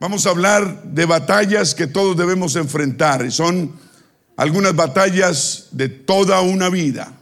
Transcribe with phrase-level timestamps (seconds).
[0.00, 3.78] Vamos a hablar de batallas que todos debemos enfrentar y son
[4.34, 7.12] algunas batallas de toda una vida.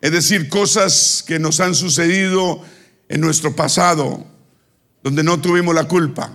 [0.00, 2.62] Es decir, cosas que nos han sucedido
[3.06, 4.24] en nuestro pasado,
[5.02, 6.30] donde no tuvimos la culpa.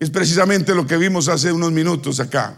[0.00, 2.56] Es precisamente lo que vimos hace unos minutos acá.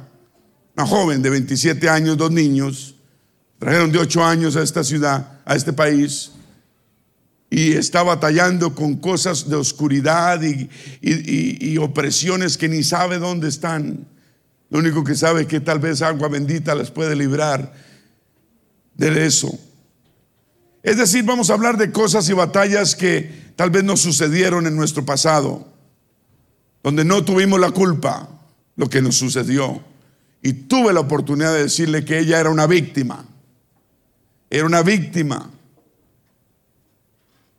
[0.77, 2.95] Una joven de 27 años, dos niños,
[3.59, 6.31] trajeron de 8 años a esta ciudad, a este país,
[7.55, 10.69] y está batallando con cosas de oscuridad y,
[11.01, 14.09] y, opresiones que ni sabe dónde están.
[14.71, 17.73] Lo único que sabe es que tal vez agua bendita les puede librar
[18.97, 19.57] de eso.
[20.83, 24.75] Es decir, vamos a hablar de cosas y batallas que tal vez nos sucedieron en
[24.75, 25.73] nuestro pasado,
[26.83, 28.31] donde no tuvimos la culpa,
[28.75, 29.81] lo que nos sucedió.
[30.43, 33.25] Y tuve la oportunidad de decirle que ella era una víctima.
[34.51, 35.54] Era una víctima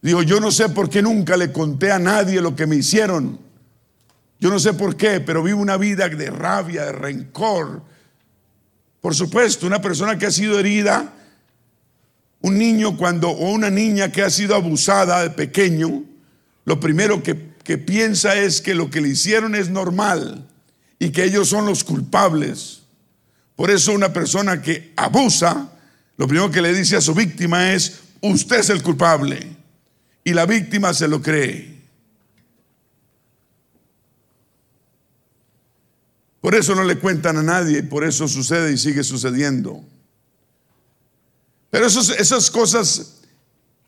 [0.06, 3.40] Dijo, yo no sé por qué nunca le conté a nadie lo que me hicieron.
[4.40, 7.82] Yo no sé por qué, pero vivo una vida de rabia, de rencor.
[9.02, 11.12] Por supuesto, una persona que ha sido herida,
[12.42, 16.04] un niño cuando, o una niña que ha sido abusada de pequeño,
[16.66, 20.48] lo primero que, que piensa es que lo que le hicieron es normal
[21.00, 22.82] y que ellos son los culpables.
[23.56, 25.68] Por eso una persona que abusa,
[26.16, 29.55] lo primero que le dice a su víctima es, usted es el culpable
[30.26, 31.76] y la víctima se lo cree.
[36.42, 39.84] Por eso no le cuentan a nadie y por eso sucede y sigue sucediendo.
[41.70, 43.22] Pero esas cosas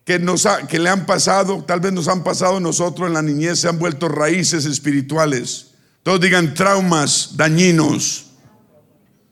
[0.06, 3.60] que, nos que le han pasado, tal vez nos han pasado nosotros en la niñez,
[3.60, 5.72] se han vuelto raíces espirituales.
[6.04, 8.28] Todos digan traumas dañinos,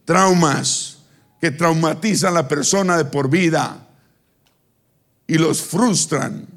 [0.05, 0.97] traumas
[1.39, 3.87] que traumatizan a la persona de por vida
[5.27, 6.54] y los frustran.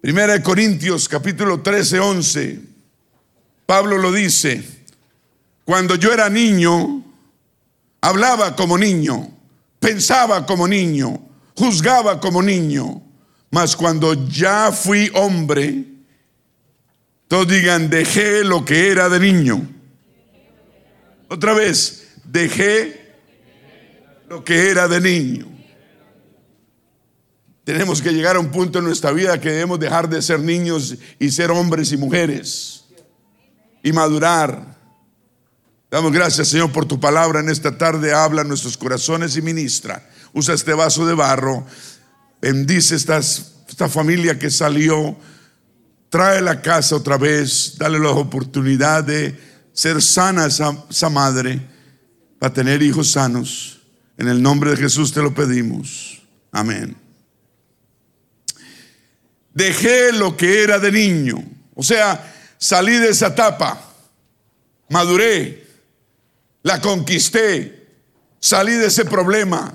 [0.00, 2.60] Primera de Corintios capítulo 13, 11.
[3.66, 4.64] Pablo lo dice,
[5.66, 7.04] cuando yo era niño,
[8.00, 9.30] hablaba como niño,
[9.78, 11.20] pensaba como niño,
[11.54, 13.02] juzgaba como niño,
[13.50, 15.84] mas cuando ya fui hombre,
[17.28, 19.68] todos digan, dejé lo que era de niño.
[21.28, 23.16] Otra vez, dejé
[24.30, 25.59] lo que era de niño.
[27.72, 30.96] Tenemos que llegar a un punto en nuestra vida que debemos dejar de ser niños
[31.20, 32.84] y ser hombres y mujeres
[33.80, 34.76] y madurar.
[35.88, 38.12] Damos gracias, Señor, por tu palabra en esta tarde.
[38.12, 40.04] Habla en nuestros corazones y ministra.
[40.32, 41.64] Usa este vaso de barro.
[42.42, 45.16] Bendice esta familia que salió.
[46.08, 47.76] Trae la casa otra vez.
[47.78, 49.38] Dale la oportunidad de
[49.72, 51.60] ser sana esa, esa madre
[52.40, 53.80] para tener hijos sanos.
[54.18, 56.20] En el nombre de Jesús te lo pedimos.
[56.50, 57.09] Amén.
[59.52, 61.42] Dejé lo que era de niño.
[61.74, 63.80] O sea, salí de esa etapa,
[64.88, 65.66] maduré,
[66.62, 67.88] la conquisté,
[68.38, 69.74] salí de ese problema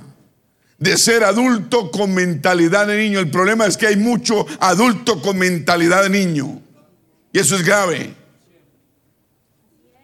[0.77, 3.19] de ser adulto con mentalidad de niño.
[3.19, 6.61] El problema es que hay mucho adulto con mentalidad de niño.
[7.33, 8.13] Y eso es grave.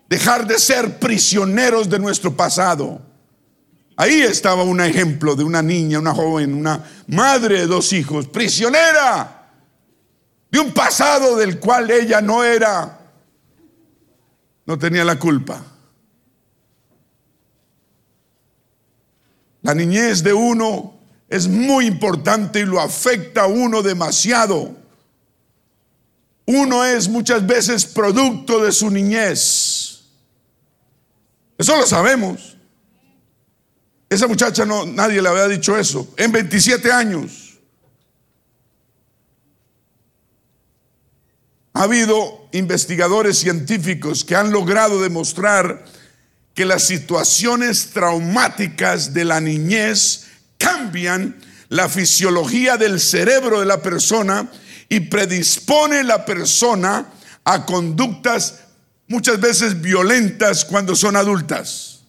[0.09, 3.01] Dejar de ser prisioneros de nuestro pasado.
[3.95, 9.40] Ahí estaba un ejemplo de una niña, una joven, una madre de dos hijos, prisionera
[10.51, 12.99] de un pasado del cual ella no era,
[14.65, 15.63] no tenía la culpa.
[19.61, 24.75] La niñez de uno es muy importante y lo afecta a uno demasiado.
[26.45, 30.01] Uno es muchas veces producto de su niñez.
[31.57, 32.57] Eso lo sabemos.
[34.09, 36.13] Esa muchacha no, nadie le había dicho eso.
[36.17, 37.40] En 27 años.
[41.81, 45.83] Ha habido investigadores científicos que han logrado demostrar
[46.53, 50.27] que las situaciones traumáticas de la niñez
[50.59, 54.47] cambian la fisiología del cerebro de la persona
[54.89, 57.11] y predispone la persona
[57.45, 58.59] a conductas
[59.07, 62.03] muchas veces violentas cuando son adultas.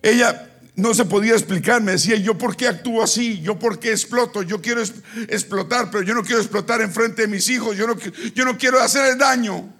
[0.00, 1.82] Ella no se podía explicar.
[1.82, 3.40] Me decía, ¿yo por qué actúo así?
[3.40, 4.42] ¿Yo por qué exploto?
[4.42, 4.82] Yo quiero
[5.28, 7.76] explotar, pero yo no quiero explotar en frente de mis hijos.
[7.76, 9.72] Yo no, quiero hacer el daño.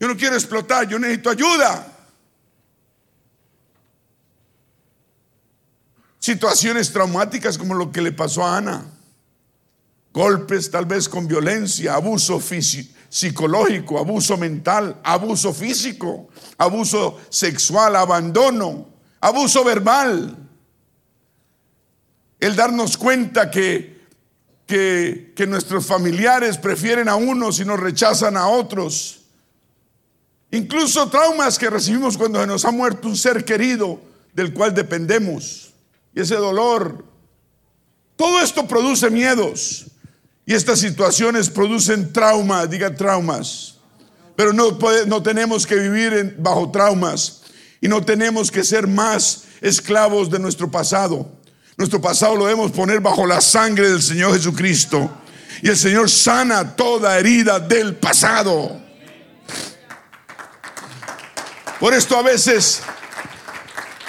[0.00, 1.92] Yo no quiero explotar, yo necesito ayuda.
[6.18, 8.86] Situaciones traumáticas como lo que le pasó a Ana.
[10.14, 12.40] Golpes tal vez con violencia, abuso
[13.10, 18.93] psicológico, abuso mental, abuso físico, abuso sexual, abandono
[19.24, 20.36] abuso verbal,
[22.40, 23.94] el darnos cuenta que
[24.66, 29.20] que, nuestros familiares prefieren a unos y nos rechazan a otros.
[30.50, 34.00] Incluso traumas que recibimos cuando se nos ha muerto un ser querido
[34.32, 35.72] del cual dependemos.
[36.14, 37.04] Y ese dolor.
[38.16, 39.86] Todo esto produce miedos.
[40.46, 43.76] Y estas situaciones producen traumas, diga traumas.
[44.36, 47.43] Pero no, no tenemos que vivir bajo traumas.
[47.84, 51.30] Y no tenemos que ser más esclavos de nuestro pasado.
[51.76, 55.10] Nuestro pasado lo debemos poner bajo la sangre del Señor Jesucristo.
[55.60, 58.80] Y el Señor sana toda herida del pasado.
[61.78, 62.80] Por esto a veces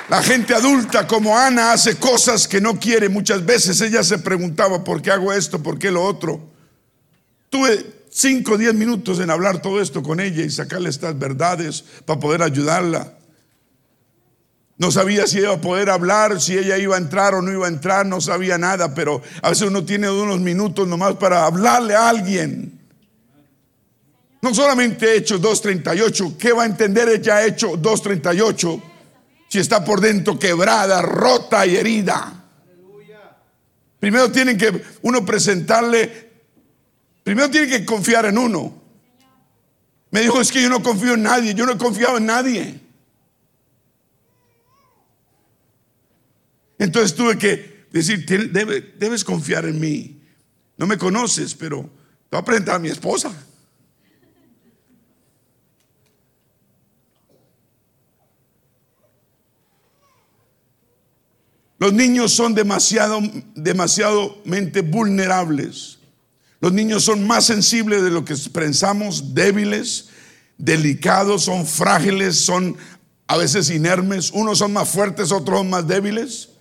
[0.08, 3.10] la gente adulta como Ana hace cosas que no quiere.
[3.10, 5.62] Muchas veces ella se preguntaba, ¿por qué hago esto?
[5.62, 6.50] ¿Por qué lo otro?
[7.50, 11.84] Tuve 5 o 10 minutos en hablar todo esto con ella y sacarle estas verdades
[12.06, 13.12] para poder ayudarla.
[14.78, 17.66] No sabía si iba a poder hablar, si ella iba a entrar o no iba
[17.66, 21.96] a entrar, no sabía nada, pero a veces uno tiene unos minutos nomás para hablarle
[21.96, 22.78] a alguien.
[24.42, 28.82] No solamente Hechos 2.38, ¿qué va a entender ella Hecho 2.38
[29.48, 32.44] si está por dentro quebrada, rota y herida?
[34.00, 36.32] Primero tienen que uno presentarle,
[37.24, 38.84] primero tiene que confiar en uno.
[40.12, 42.85] Me dijo, es que yo no confío en nadie, yo no he confiado en nadie.
[46.78, 48.26] Entonces tuve que decir,
[48.98, 50.22] debes confiar en mí.
[50.78, 51.84] No me conoces, pero
[52.30, 53.34] te voy a presentar a mi esposa.
[61.78, 63.22] Los niños son demasiado,
[63.54, 66.00] demasiadamente vulnerables.
[66.60, 70.10] Los niños son más sensibles de lo que pensamos, débiles,
[70.58, 72.76] delicados, son frágiles, son
[73.28, 74.32] a veces inermes.
[74.32, 76.55] Unos son más fuertes, otros más débiles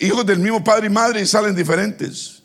[0.00, 2.42] hijos del mismo padre y madre y salen diferentes,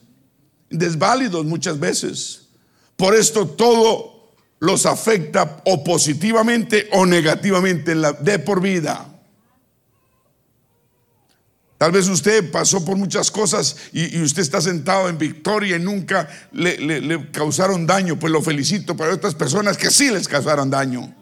[0.70, 2.50] desválidos muchas veces.
[2.96, 9.06] Por esto todo los afecta o positivamente o negativamente de por vida.
[11.80, 16.28] Tal vez usted pasó por muchas cosas y, usted está sentado en victoria y nunca
[16.52, 18.20] le, causaron daño.
[18.20, 21.16] Pues lo felicito para otras personas que sí les causaron daño.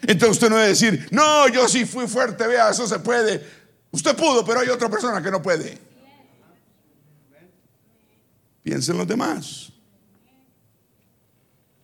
[0.00, 3.44] Entonces usted no debe decir, no, yo sí fui fuerte, vea, eso se puede.
[3.90, 5.78] Usted pudo, pero hay otra persona que no puede.
[8.62, 9.72] Piensen los demás.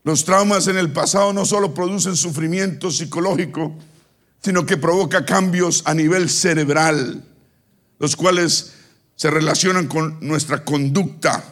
[0.03, 3.75] Los traumas en el pasado no solo producen sufrimiento psicológico,
[4.43, 7.25] sino que provoca cambios a nivel cerebral,
[7.99, 8.75] los cuales
[9.17, 11.43] se relacionan con nuestra conducta.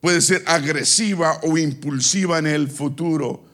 [0.00, 3.44] Puede ser agresiva o impulsiva en el futuro.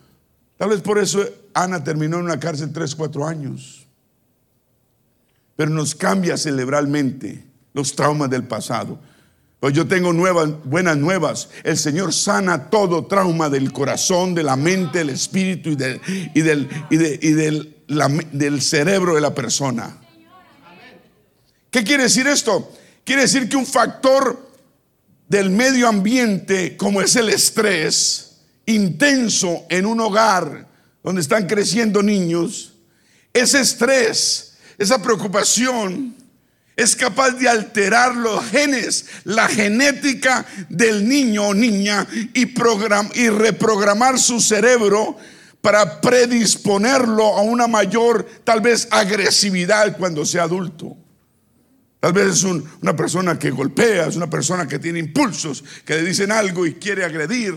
[0.56, 3.81] Tal vez por eso Ana terminó en una cárcel tres, cuatro años
[5.62, 8.98] pero nos cambia cerebralmente los traumas del pasado.
[9.60, 11.50] Pues yo tengo nuevas, buenas nuevas.
[11.62, 15.76] El Señor sana todo trauma del corazón, de la mente, del espíritu y,
[16.40, 17.76] del,
[18.32, 20.00] del cerebro de la persona.
[21.70, 22.72] ¿Qué quiere decir esto?
[23.04, 24.50] Quiere decir que un factor
[25.28, 30.66] del medio ambiente, como es el estrés, intenso en un hogar
[31.04, 32.72] donde están creciendo niños,
[33.32, 36.14] ese estrés esa preocupación
[36.76, 44.18] es capaz de alterar los genes, la genética del niño o niña y, y reprogramar
[44.18, 45.16] su cerebro
[45.60, 50.96] para predisponerlo a una mayor, tal vez, agresividad cuando sea adulto.
[52.00, 56.02] Tal vez es una persona que golpea, es una persona que tiene impulsos, que le
[56.02, 57.54] dicen algo y quiere agredir.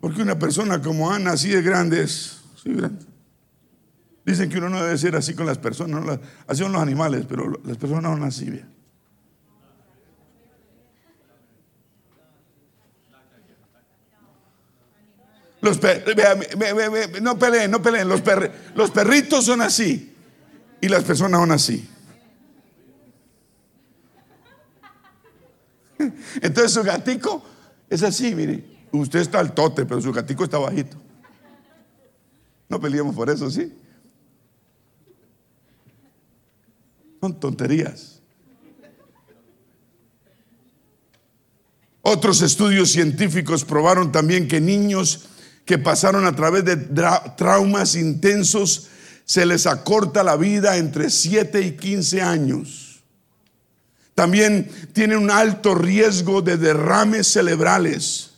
[0.00, 3.04] Porque una persona como Ana, así de grande, es grande.
[4.24, 7.60] Dicen que uno no debe ser así con las personas, así son los animales, pero
[7.64, 8.62] las personas no son así.
[15.60, 15.78] Los
[17.20, 18.08] no peleen, no peleen.
[18.08, 18.22] Los,
[18.74, 20.14] los perritos son así
[20.80, 21.88] y las personas son así.
[26.40, 27.44] Entonces su gatico
[27.90, 28.69] es así, mire.
[28.92, 30.96] Usted está al tote, pero su gatico está bajito.
[32.68, 33.72] No peleamos por eso, ¿sí?
[37.20, 38.20] Son tonterías.
[42.02, 45.28] Otros estudios científicos probaron también que niños
[45.64, 46.76] que pasaron a través de
[47.36, 48.88] traumas intensos
[49.24, 53.02] se les acorta la vida entre 7 y 15 años.
[54.14, 58.29] También tienen un alto riesgo de derrames cerebrales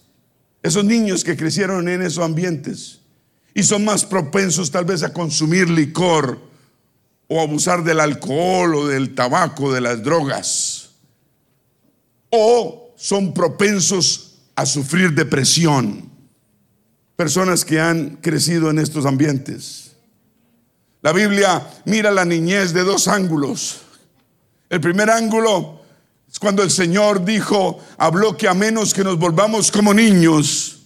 [0.62, 3.00] esos niños que crecieron en esos ambientes
[3.54, 6.38] y son más propensos tal vez a consumir licor
[7.28, 10.90] o abusar del alcohol o del tabaco, de las drogas.
[12.30, 16.10] O son propensos a sufrir depresión.
[17.16, 19.92] Personas que han crecido en estos ambientes.
[21.02, 23.82] La Biblia mira la niñez de dos ángulos.
[24.70, 25.81] El primer ángulo
[26.32, 30.78] es cuando el Señor dijo, habló que a menos que nos volvamos como niños,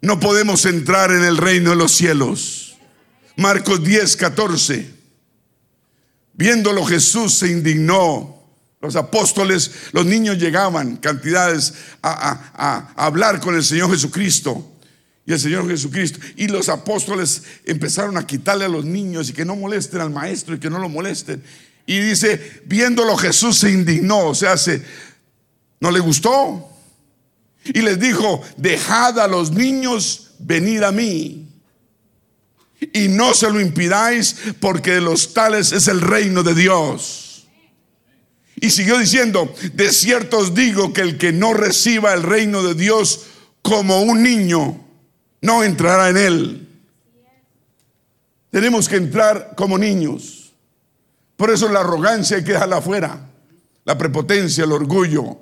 [0.00, 2.76] no podemos entrar en el reino de los cielos.
[3.36, 4.94] Marcos 10, 14.
[6.32, 8.36] Viéndolo Jesús se indignó.
[8.80, 14.76] Los apóstoles, los niños llegaban cantidades a, hablar con el Señor Jesucristo
[15.26, 16.20] y el Señor Jesucristo.
[16.36, 20.54] Y los apóstoles empezaron a quitarle a los niños y que no molesten al maestro
[20.54, 21.42] y que no lo molesten.
[21.88, 24.84] Y dice, viéndolo Jesús se indignó, o sea, se,
[25.80, 26.68] no le gustó.
[27.64, 31.48] Y les dijo, dejad a los niños venir a mí.
[32.92, 37.48] Y no se lo impidáis porque de los tales es el reino de Dios.
[38.56, 42.74] Y siguió diciendo, de cierto os digo que el que no reciba el reino de
[42.74, 43.22] Dios
[43.62, 44.78] como un niño,
[45.40, 46.68] no entrará en él.
[48.50, 50.37] Tenemos que entrar como niños.
[51.38, 53.30] Por eso la arrogancia hay que dejarla afuera.
[53.84, 55.38] La prepotencia, el orgullo,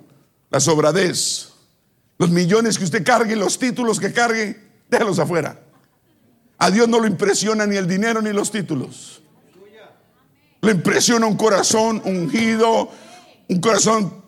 [0.50, 1.48] la sobradez.
[2.18, 4.60] Los millones que usted cargue, los títulos que cargue,
[4.90, 5.58] déjalos afuera.
[6.58, 9.22] A Dios no lo impresiona ni el dinero ni los títulos.
[10.60, 12.90] Le impresiona un corazón ungido,
[13.48, 14.22] un corazón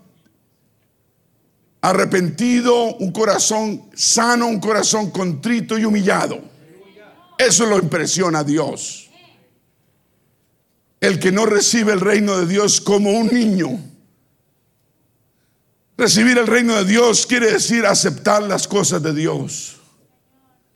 [1.82, 6.40] arrepentido, un corazón sano, un corazón contrito y humillado.
[7.36, 9.07] Eso lo impresiona a Dios.
[11.00, 13.80] El que no recibe el reino de Dios como un niño.
[15.96, 19.78] Recibir el reino de Dios quiere decir aceptar las cosas de Dios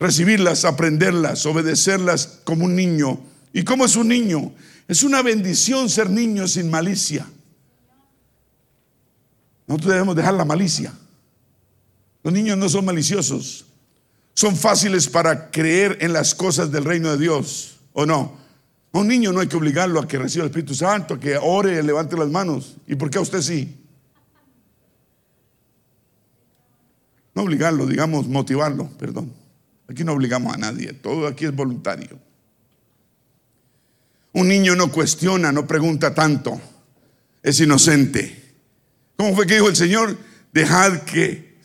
[0.03, 3.21] recibirlas, aprenderlas, obedecerlas como un niño.
[3.53, 4.53] ¿Y cómo es un niño?
[4.85, 7.25] Es una bendición ser niño sin malicia.
[9.65, 10.93] Nosotros debemos dejar la malicia.
[12.21, 13.65] Los niños no son maliciosos.
[14.33, 18.42] Son fáciles para creer en las cosas del reino de Dios, ¿o no?
[18.93, 21.35] A un niño no hay que obligarlo a que reciba el Espíritu Santo, a que
[21.35, 22.77] ore, levante las manos.
[22.87, 23.75] ¿Y por qué a usted sí?
[27.33, 29.33] No obligarlo, digamos, motivarlo, perdón.
[29.87, 32.19] Aquí no obligamos a nadie, todo aquí es voluntario.
[34.31, 36.59] Un niño no cuestiona, no pregunta tanto,
[37.41, 38.55] es inocente.
[39.15, 40.17] ¿Cómo fue que dijo el Señor?
[40.51, 41.57] Dejad que,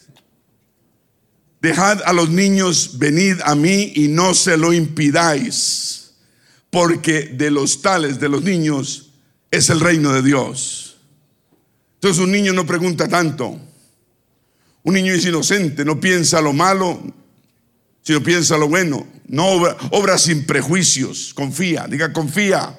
[1.60, 5.97] dejad a los niños, venid a mí y no se lo impidáis,
[6.70, 9.10] porque de los tales, de los niños,
[9.50, 10.98] es el reino de Dios.
[11.94, 13.58] Entonces un niño no pregunta tanto.
[14.82, 17.00] Un niño es inocente, no piensa lo malo,
[18.02, 19.06] sino piensa lo bueno.
[19.26, 19.46] No
[19.90, 21.34] obra, sin prejuicios.
[21.34, 22.78] Confía, diga confía.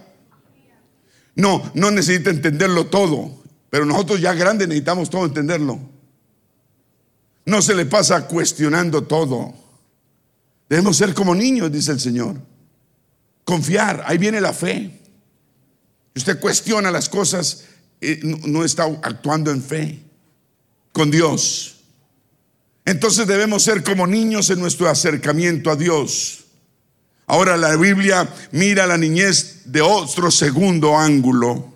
[1.36, 3.44] No, no necesita entenderlo todo.
[3.70, 5.80] Pero nosotros ya grandes necesitamos todo entenderlo.
[7.46, 9.54] No se le pasa cuestionando todo.
[10.68, 12.36] Debemos ser como niños, dice el Señor.
[13.50, 14.92] Confiar, ahí viene la fe.
[16.16, 17.64] Usted cuestiona las cosas,
[18.00, 20.04] eh, no está actuando en fe
[20.92, 21.78] con Dios.
[22.86, 26.46] Entonces debemos ser como niños en nuestro acercamiento a Dios.
[27.26, 31.74] Ahora la Biblia mira la niñez de otro segundo ángulo.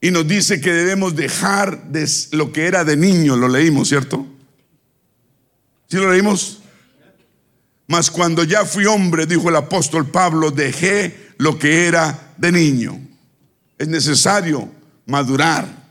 [0.00, 4.26] Y nos dice que debemos dejar de lo que era de niño, lo leímos, ¿cierto?
[5.86, 6.62] ¿Sí lo leímos?
[7.86, 13.00] Mas cuando ya fui hombre, dijo el apóstol Pablo, dejé lo que era de niño.
[13.78, 14.70] Es necesario
[15.06, 15.84] madurar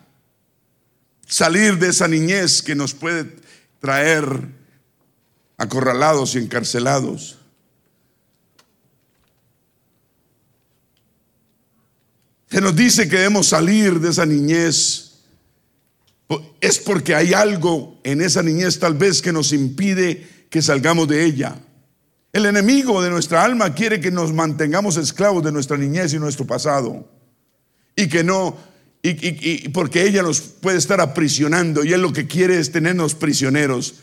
[1.27, 3.35] salir de esa niñez que nos puede
[3.79, 4.25] traer
[5.57, 7.37] acorralados y encarcelados.
[12.49, 15.09] Se nos dice que debemos salir de esa niñez.
[16.61, 21.25] Es porque hay algo en esa niñez tal vez que nos impide que salgamos de
[21.25, 21.59] ella.
[22.33, 26.45] El enemigo de nuestra alma quiere que nos mantengamos esclavos de nuestra niñez y nuestro
[26.45, 27.07] pasado.
[27.95, 28.57] Y que no
[29.05, 33.95] y, porque ella nos puede estar aprisionando y él lo que quiere es tenernos prisioneros.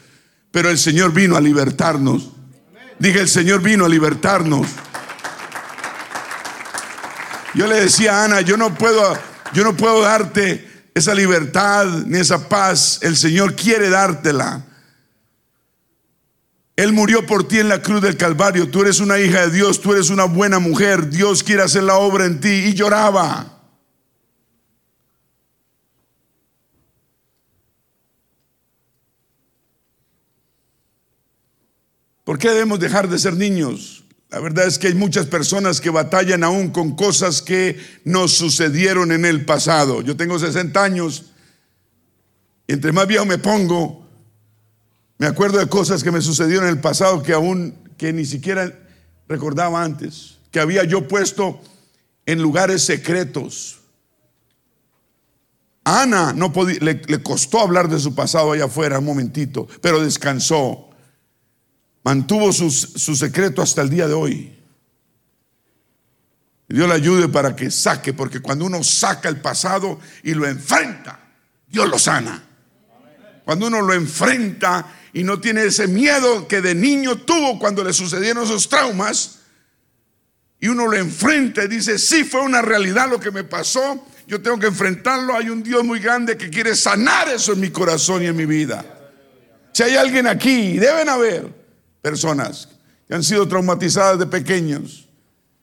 [0.50, 2.30] Pero el Señor vino a libertarnos.
[2.98, 4.66] Dije, el Señor vino a libertarnos.
[7.54, 9.18] Yo le decía a Ana, yo no puedo,
[9.54, 12.98] yo no puedo darte esa libertad ni esa paz.
[13.02, 14.66] El Señor quiere dártela.
[16.76, 18.70] Él murió por ti en la cruz del Calvario.
[18.70, 21.10] Tú eres una hija de Dios, tú eres una buena mujer.
[21.10, 22.48] Dios quiere hacer la obra en ti.
[22.48, 23.58] Y lloraba.
[32.24, 34.04] ¿Por qué debemos dejar de ser niños?
[34.30, 39.10] La verdad es que hay muchas personas que batallan aún con cosas que nos sucedieron
[39.10, 40.00] en el pasado.
[40.02, 41.30] Yo tengo 60 años
[42.72, 43.99] entre más viejo me pongo,
[45.20, 48.72] me acuerdo de cosas que me sucedieron en el pasado que aún que ni siquiera
[49.28, 51.60] recordaba antes, que había yo puesto
[52.24, 53.80] en lugares secretos.
[55.84, 60.02] Ana no podía, le, le costó hablar de su pasado allá afuera un momentito, pero
[60.02, 60.88] descansó
[62.02, 64.58] mantuvo su secreto hasta el día de hoy.
[66.66, 71.20] Dios le ayude para que saque, porque cuando uno saca el pasado y lo enfrenta,
[71.66, 72.42] Dios lo sana.
[73.44, 77.92] Cuando uno lo enfrenta y no tiene ese miedo que de niño tuvo cuando le
[77.92, 79.38] sucedieron esos traumas,
[80.60, 84.42] y uno lo enfrenta y dice, sí fue una realidad lo que me pasó, yo
[84.42, 88.22] tengo que enfrentarlo, hay un Dios muy grande que quiere sanar eso en mi corazón
[88.22, 88.84] y en mi vida.
[89.72, 91.60] Si hay alguien aquí, deben haber,
[92.02, 92.68] personas
[93.06, 95.08] que han sido traumatizadas de pequeños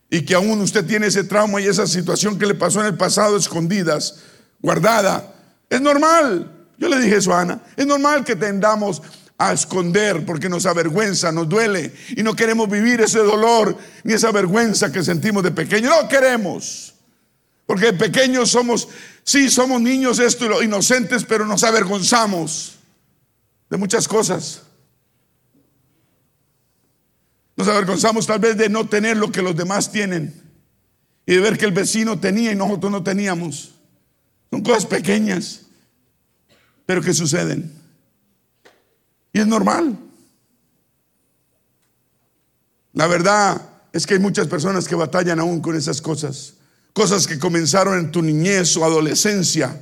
[0.10, 2.98] y que aún usted tiene ese trauma y esa situación que le pasó en el
[2.98, 4.20] pasado escondidas,
[4.62, 5.34] guardada.
[5.70, 6.52] Es normal.
[6.78, 7.62] Yo le dije eso a Ana.
[7.76, 9.02] Es normal que tendamos
[9.38, 14.32] a esconder porque nos avergüenza, nos duele y no queremos vivir ese dolor ni esa
[14.32, 15.90] vergüenza que sentimos de pequeño.
[15.90, 16.96] No queremos.
[17.66, 18.88] Porque de pequeños somos,
[19.24, 22.76] sí, somos niños esto inocentes, pero nos avergonzamos
[23.70, 24.64] de muchas cosas.
[27.58, 30.42] Nos avergonzamos tal vez de no tener lo que los demás tienen
[31.26, 33.74] y de ver que el vecino tenía y nosotros no teníamos.
[34.50, 35.64] Son cosas pequeñas,
[36.86, 37.87] pero que suceden.
[39.40, 39.98] Es normal.
[42.94, 43.62] La verdad
[43.94, 46.56] es que hay muchas personas que batallan aún con esas cosas.
[46.94, 49.80] Cosas que comenzaron en tu niñez o adolescencia,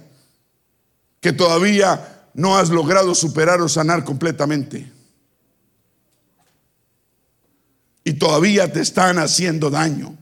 [1.22, 4.92] que todavía no has logrado superar o sanar completamente
[8.08, 10.16] y todavía te están haciendo daño.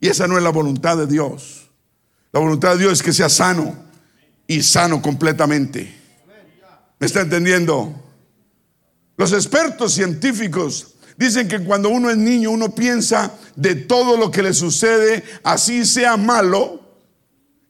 [0.00, 1.68] Y esa no es la voluntad de Dios.
[2.32, 3.76] La voluntad de Dios es que sea sano
[4.46, 5.94] y sano completamente.
[7.00, 8.05] ¿Me está entendiendo?
[9.16, 14.42] Los expertos científicos dicen que cuando uno es niño uno piensa de todo lo que
[14.42, 16.80] le sucede, así sea malo,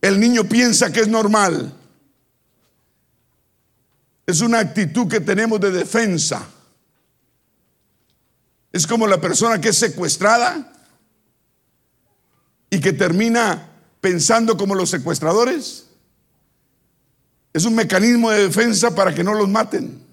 [0.00, 1.72] el niño piensa que es normal.
[4.26, 6.48] Es una actitud que tenemos de defensa.
[8.72, 10.72] Es como la persona que es secuestrada
[12.68, 13.68] y que termina
[14.00, 15.86] pensando como los secuestradores.
[17.52, 20.05] Es un mecanismo de defensa para que no los maten.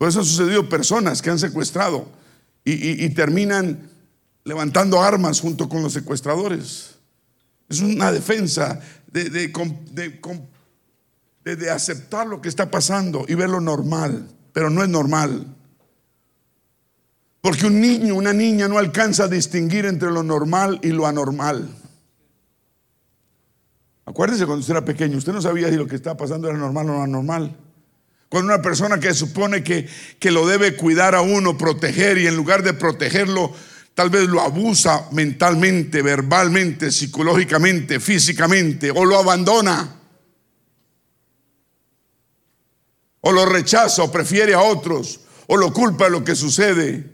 [0.00, 2.08] Por eso han sucedido personas que han secuestrado
[2.64, 3.90] y, terminan
[4.44, 6.94] levantando armas junto con los secuestradores.
[7.68, 8.80] Es una defensa
[9.12, 9.28] de,
[11.44, 15.54] de aceptar lo que está pasando y verlo normal, pero no es normal.
[17.42, 21.68] Porque un niño, una niña no alcanza a distinguir entre lo normal y lo anormal.
[24.06, 26.88] Acuérdese cuando usted era pequeño, usted no sabía si lo que estaba pasando era normal
[26.88, 27.54] o no anormal.
[28.30, 29.88] Cuando una persona que supone que,
[30.20, 33.52] que lo debe cuidar a uno, proteger, y en lugar de protegerlo,
[33.92, 39.96] tal vez lo abusa mentalmente, verbalmente, psicológicamente, físicamente, o lo abandona,
[43.20, 47.10] o lo rechaza, o prefiere a otros, o lo culpa de lo que sucede.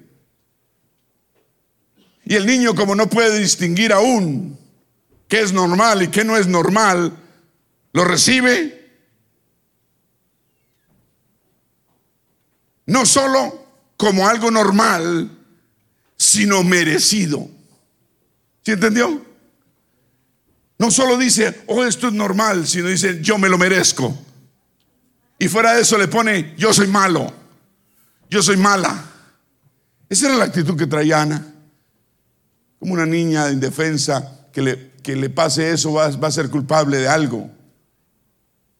[2.27, 4.59] Y el niño como no puede distinguir aún
[5.29, 7.17] qué es normal y qué no es normal,
[7.95, 8.86] lo recibe
[12.87, 15.31] no solo como algo normal,
[16.17, 17.49] sino merecido.
[18.65, 19.25] ¿Sí entendió?
[20.79, 24.17] No solo dice, oh, esto es normal, sino dice, yo me lo merezco.
[25.39, 27.33] Y fuera de eso le pone, yo soy malo,
[28.31, 29.05] yo soy mala.
[30.09, 31.55] Esa era la actitud que traía Ana.
[32.79, 36.99] Como una niña indefensa que le, que le pase eso va, va a ser culpable
[36.99, 37.51] de algo.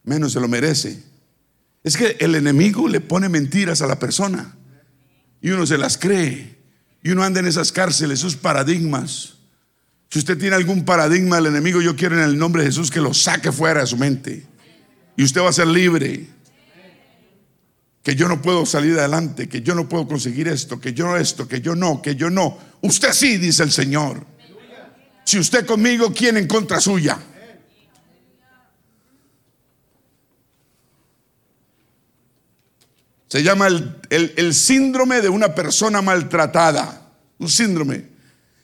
[0.05, 1.03] Menos se lo merece.
[1.87, 4.57] Es que el enemigo le pone mentiras a la persona
[5.41, 6.59] y uno se las cree
[7.01, 9.35] y uno anda en esas cárceles, esos paradigmas.
[10.11, 13.01] Si usted tiene algún paradigma del enemigo, yo quiero en el nombre de Jesús que
[13.01, 14.45] lo saque fuera de su mente
[15.17, 16.27] y usted va a ser libre
[18.03, 21.47] que yo no puedo salir adelante, que yo no puedo conseguir esto, que yo esto,
[21.47, 22.59] que yo no, que yo no.
[22.81, 24.27] Usted sí, dice el Señor.
[25.25, 27.17] Si usted conmigo, ¿quién en contra suya?
[33.37, 34.01] Se llama el,
[34.35, 37.13] el, síndrome de una persona maltratada.
[37.39, 38.07] Un síndrome.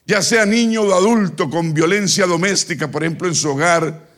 [0.07, 4.09] Ya sea niño o adulto con violencia doméstica, por ejemplo, en su hogar,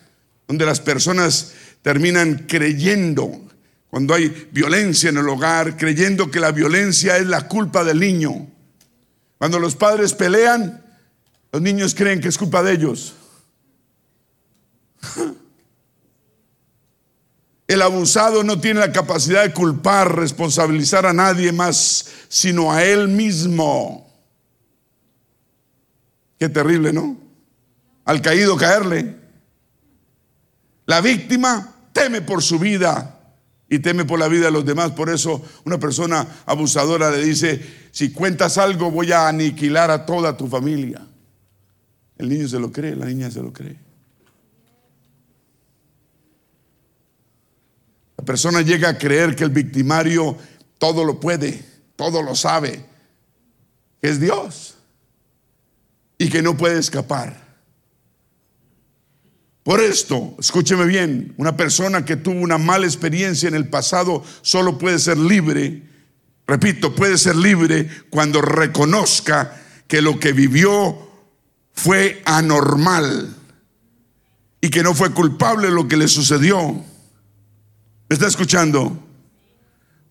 [0.47, 3.37] donde las personas terminan creyendo
[3.89, 8.47] cuando hay violencia en el hogar, creyendo que la violencia es la culpa del niño.
[9.37, 10.85] Cuando los padres pelean,
[11.51, 13.13] los niños creen que es culpa de ellos.
[17.67, 23.07] El abusado no tiene la capacidad de culpar, responsabilizar a nadie más, sino a él
[23.07, 24.07] mismo.
[26.37, 27.17] Qué terrible, ¿no?
[28.03, 29.15] Al caído caerle.
[30.85, 33.19] La víctima teme por su vida
[33.67, 34.91] y teme por la vida de los demás.
[34.91, 40.37] Por eso una persona abusadora le dice, si cuentas algo voy a aniquilar a toda
[40.37, 41.01] tu familia.
[42.17, 43.84] El niño se lo cree, la niña se lo cree.
[48.17, 50.37] La persona llega a creer que el victimario
[50.77, 51.63] todo lo puede,
[51.95, 52.85] todo lo sabe,
[54.01, 54.75] que es Dios
[56.17, 57.45] y que no puede escapar.
[59.63, 64.77] Por esto, escúcheme bien, una persona que tuvo una mala experiencia en el pasado solo
[64.77, 65.81] puede ser libre,
[66.45, 71.09] repito, puede ser libre cuando reconozca que lo que vivió
[71.73, 73.35] fue anormal
[74.61, 76.83] y que no fue culpable lo que le sucedió.
[78.07, 78.97] ¿Me está escuchando?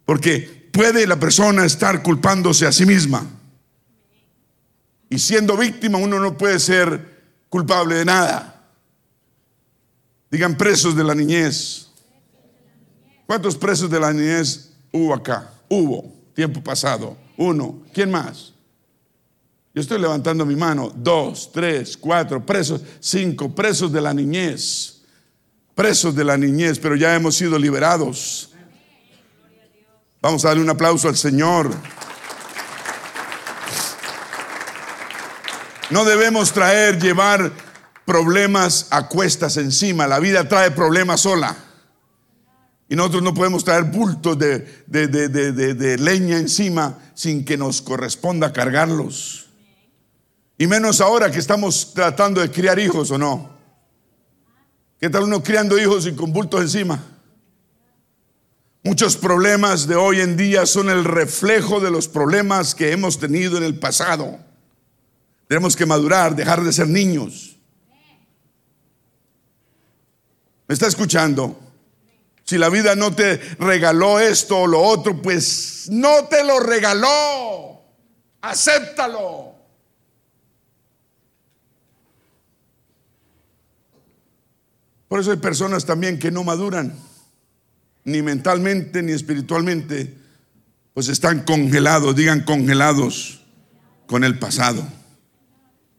[0.04, 3.24] Porque puede la persona estar culpándose a sí misma.
[5.08, 7.14] Y siendo víctima uno no puede ser
[7.48, 8.68] culpable de nada.
[10.30, 11.88] Digan presos de la niñez.
[13.26, 15.50] ¿Cuántos presos de la niñez hubo acá?
[15.68, 17.16] Hubo, tiempo pasado.
[17.36, 17.82] Uno.
[17.92, 18.52] ¿Quién más?
[19.72, 20.92] Yo estoy levantando mi mano.
[20.94, 22.82] Dos, tres, cuatro, presos.
[23.00, 24.93] Cinco, presos de la niñez.
[25.74, 28.50] Presos de la niñez, pero ya hemos sido liberados.
[30.22, 31.70] Vamos a darle un aplauso al Señor.
[35.90, 37.52] No debemos traer, llevar
[38.04, 40.06] problemas a cuestas encima.
[40.06, 41.56] La vida trae problemas sola.
[42.88, 49.48] Y nosotros no podemos traer bultos de, de, leña encima sin que nos corresponda cargarlos.
[50.56, 53.53] Y menos ahora que estamos tratando de criar hijos o no.
[55.04, 56.98] ¿Qué tal uno criando hijos y con bultos encima?
[58.82, 63.58] Muchos problemas de hoy en día son el reflejo de los problemas que hemos tenido
[63.58, 64.38] en el pasado.
[65.46, 67.58] Tenemos que madurar, dejar de ser niños.
[70.66, 71.54] ¿Me está escuchando?
[72.44, 77.82] Si la vida no te regaló esto o lo otro, pues no te lo regaló.
[78.40, 79.53] Acéptalo.
[85.14, 86.92] Por eso hay personas también que no maduran,
[88.02, 90.12] ni mentalmente ni espiritualmente,
[90.92, 93.44] pues están congelados, digan congelados
[94.08, 94.84] con el pasado.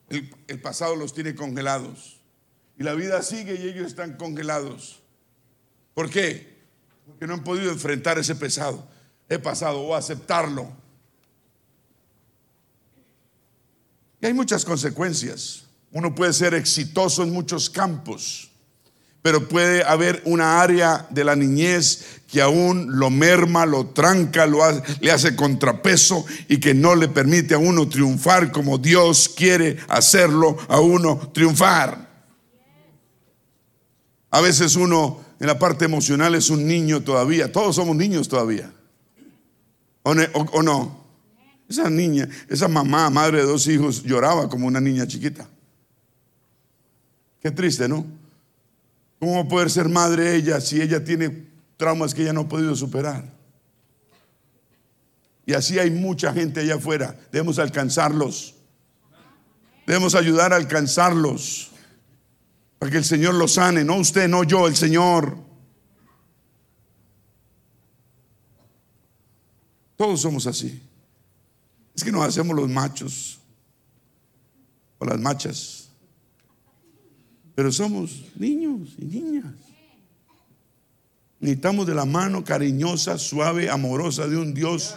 [0.10, 2.20] El, el pasado los tiene congelados.
[2.78, 5.02] Y la vida sigue y ellos están congelados.
[5.94, 6.54] ¿Por qué?
[7.06, 8.86] Porque no han podido enfrentar ese pesado,
[9.30, 10.74] he pasado o aceptarlo.
[14.20, 15.64] Y hay muchas consecuencias.
[15.94, 18.52] Uno puede ser exitoso en muchos campos,
[19.26, 24.60] pero puede haber una área de la niñez que aún lo merma, lo tranca, lo
[25.02, 30.56] le hace contrapeso y que no le permite a uno triunfar como Dios quiere hacerlo
[30.68, 32.08] a uno triunfar.
[34.30, 37.52] A veces uno en la parte emocional es un niño todavía.
[37.52, 38.72] Todos somos niños todavía.
[40.04, 40.14] ¿O,
[40.62, 41.04] no?
[41.68, 45.50] Esa niña, esa mamá, madre de dos hijos, lloraba como una niña chiquita.
[47.42, 48.24] Qué triste, ¿no?
[49.20, 51.48] ¿Cómo va a poder ser madre ella si ella tiene
[51.78, 53.34] traumas que ella no ha podido superar?
[55.46, 57.16] Y así hay mucha gente allá afuera.
[57.32, 58.56] Debemos alcanzarlos.
[59.86, 61.72] Debemos ayudar a alcanzarlos
[62.80, 65.38] para que el Señor lo sane, no usted, no yo, el Señor.
[69.96, 70.82] Todos somos así.
[71.96, 73.40] Es que nos hacemos los machos
[74.98, 75.85] o las machas.
[77.56, 79.46] Pero somos niños y niñas.
[81.40, 84.96] Necesitamos de la mano cariñosa, suave, amorosa de un Dios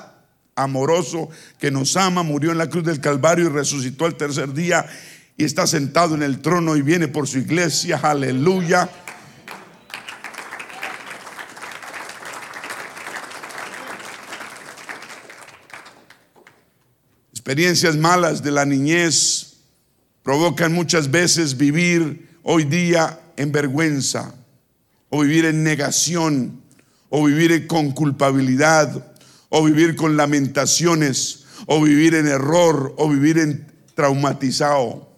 [0.57, 1.29] amoroso
[1.61, 4.85] que nos ama, murió en la cruz del Calvario y resucitó al tercer día
[5.37, 8.01] y está sentado en el trono y viene por su iglesia.
[8.03, 8.91] Aleluya.
[17.31, 19.59] Experiencias malas de la niñez
[20.25, 24.35] provocan muchas veces vivir hoy día en vergüenza
[25.11, 26.63] o vivir en negación
[27.09, 29.15] o vivir con culpabilidad
[29.49, 35.09] o vivir con lamentaciones o vivir en error o vivir en traumatizado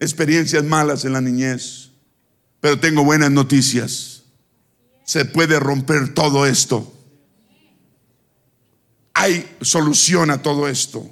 [0.00, 1.90] experiencias malas en la niñez,
[2.60, 4.22] pero tengo buenas noticias.
[5.04, 6.92] Se puede romper todo esto.
[9.14, 11.08] Hay solución a todo esto.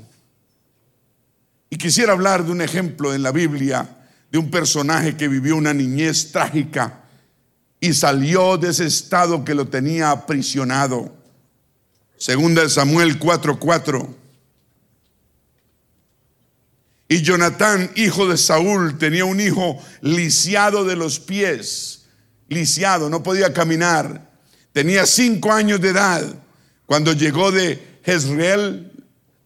[1.71, 4.02] Y quisiera hablar de un ejemplo en la Biblia
[4.33, 7.03] de un personaje que vivió una niñez trágica
[7.79, 11.15] y salió de ese estado que lo tenía aprisionado.
[12.17, 14.17] Segunda de Samuel 4:4.
[17.09, 22.07] Y Jonatán, hijo de Saúl, tenía un hijo lisiado de los pies,
[22.49, 24.31] lisiado, no podía caminar.
[24.73, 26.25] Tenía cinco años de edad
[26.87, 28.93] cuando llegó de Jezreel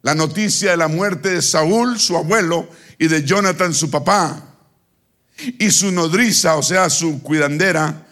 [0.03, 2.68] la noticia de la muerte de Saúl, su abuelo,
[3.01, 4.45] y de Jonathan, su papá.
[5.59, 8.07] Y su nodriza, o sea, su cuidandera,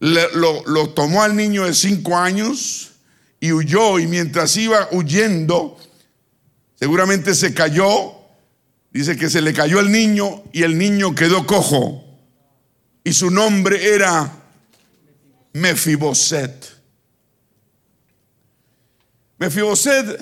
[0.00, 2.92] lo, tomó al niño de cinco años
[3.40, 3.98] y huyó.
[3.98, 5.78] Y mientras iba huyendo,
[6.78, 8.16] seguramente se cayó
[8.96, 12.02] Dice que se le cayó el niño y el niño quedó cojo.
[13.04, 14.32] Y su nombre era
[15.52, 16.74] Mefiboset.
[19.36, 20.18] Mefiboset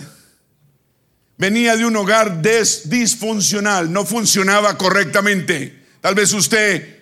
[1.39, 5.84] venía de un hogar disfuncional, no funcionaba correctamente.
[6.05, 6.99] Tal vez usted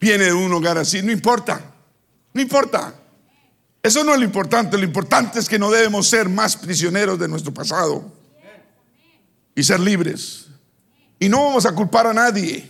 [0.00, 1.72] viene de un hogar así, no importa,
[2.32, 2.92] no importa.
[3.80, 7.28] Eso no es lo importante, lo importante es que no debemos ser más prisioneros de
[7.28, 8.12] nuestro pasado
[9.54, 10.46] y ser libres.
[11.20, 12.68] Y no vamos a culpar a nadie.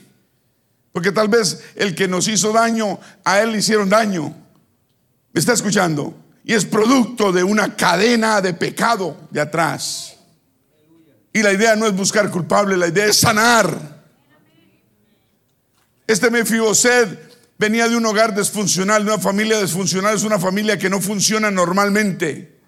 [0.92, 4.36] Porque tal vez el que nos hizo daño, a él le hicieron daño.
[5.32, 6.14] ¿Me está escuchando?
[6.44, 10.14] Y es producto de una cadena de pecado de atrás.
[11.32, 13.94] Y la idea no es buscar culpable, la idea es sanar.
[16.06, 20.90] Este Mefiboset venía de un hogar disfuncional, de una familia disfuncional, es una familia que
[20.90, 22.58] no funciona normalmente,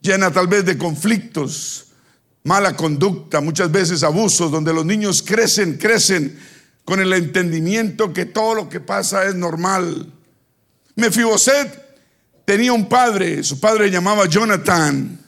[0.00, 1.88] llena tal vez de conflictos,
[2.44, 6.38] mala conducta, muchas veces abusos, donde los niños crecen, crecen
[6.86, 10.10] con el entendimiento que todo lo que pasa es normal.
[10.94, 11.84] Mefiboset
[12.46, 15.20] tenía un padre, su padre llamaba Jonathan,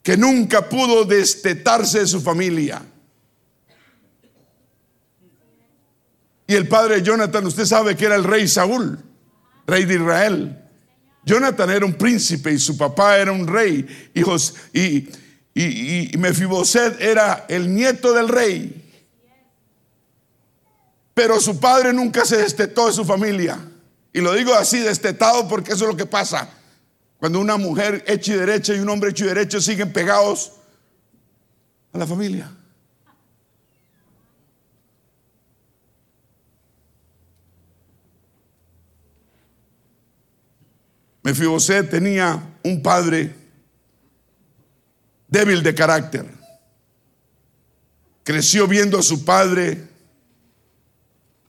[0.00, 2.82] que nunca pudo destetarse de su familia.
[6.52, 8.98] Y el padre de Jonathan, usted sabe que era el rey Saúl,
[9.66, 10.62] rey de Israel.
[11.24, 14.10] Jonathan era un príncipe y su papá era un rey.
[14.12, 15.08] Hijos, y,
[15.54, 18.92] y, Mefiboset era el nieto del rey.
[21.14, 23.58] Pero su padre nunca se destetó de su familia.
[24.12, 26.50] Y lo digo así, destetado, porque eso es lo que pasa.
[27.16, 30.52] Cuando una mujer hecha y derecha y un hombre hecho y derecho siguen pegados
[31.94, 32.52] a la familia.
[41.22, 43.34] Mefiboset tenía un padre
[45.28, 46.26] débil de carácter.
[48.24, 49.88] Creció viendo a su padre,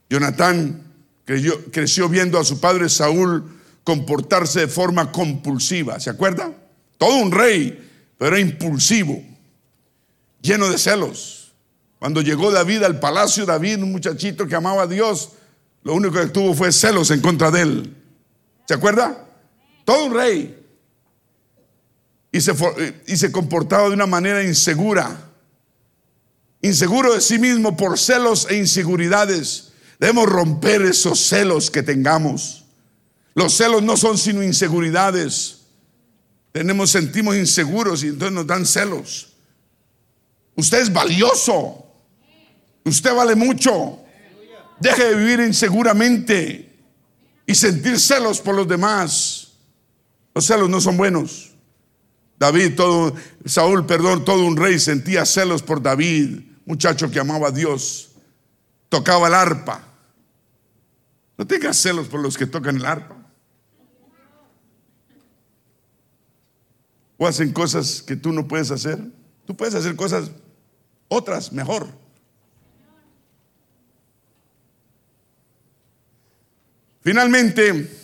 [0.10, 0.84] Jonatán
[1.26, 6.00] creció, viendo a su padre Saúl comportarse de forma compulsiva.
[6.00, 6.52] ¿Se acuerda?
[6.98, 9.24] Todo un rey, pero impulsivo,
[10.42, 11.54] lleno de celos.
[12.00, 15.32] Cuando llegó David al palacio, David, un muchachito que amaba a Dios,
[15.84, 17.98] lo único que tuvo fue celos en contra de él.
[18.68, 19.33] ¿Se acuerda?
[19.86, 20.64] Todo un rey
[22.34, 25.30] y se, comportaba de una manera insegura,
[26.64, 29.72] inseguro de sí mismo por celos e inseguridades.
[30.00, 32.66] Debemos romper esos celos que tengamos.
[33.36, 35.60] Los celos no son sino inseguridades.
[36.52, 39.34] Tenemos, sentimos inseguros y entonces nos dan celos.
[40.56, 41.86] Usted es valioso.
[42.84, 44.00] Usted vale mucho.
[44.80, 46.80] Deje de vivir inseguramente
[47.46, 49.53] y sentir celos por los demás.
[50.34, 51.52] Los celos no son buenos.
[52.38, 53.14] David, todo,
[53.46, 58.12] Saúl, perdón, todo un rey sentía celos por David, muchacho que amaba a Dios,
[58.90, 59.88] tocaba el arpa.
[61.38, 63.16] No tengas celos por los que tocan el arpa.
[67.18, 69.00] O hacen cosas que tú no puedes hacer.
[69.46, 70.32] Tú puedes hacer cosas
[71.08, 71.88] otras mejor.
[77.02, 78.03] Finalmente,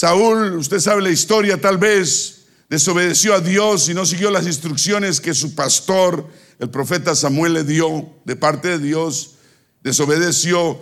[0.00, 5.20] Saúl, usted sabe la historia tal vez, desobedeció a Dios y no siguió las instrucciones
[5.20, 6.26] que su pastor,
[6.58, 9.34] el profeta Samuel, le dio de parte de Dios.
[9.82, 10.80] Desobedeció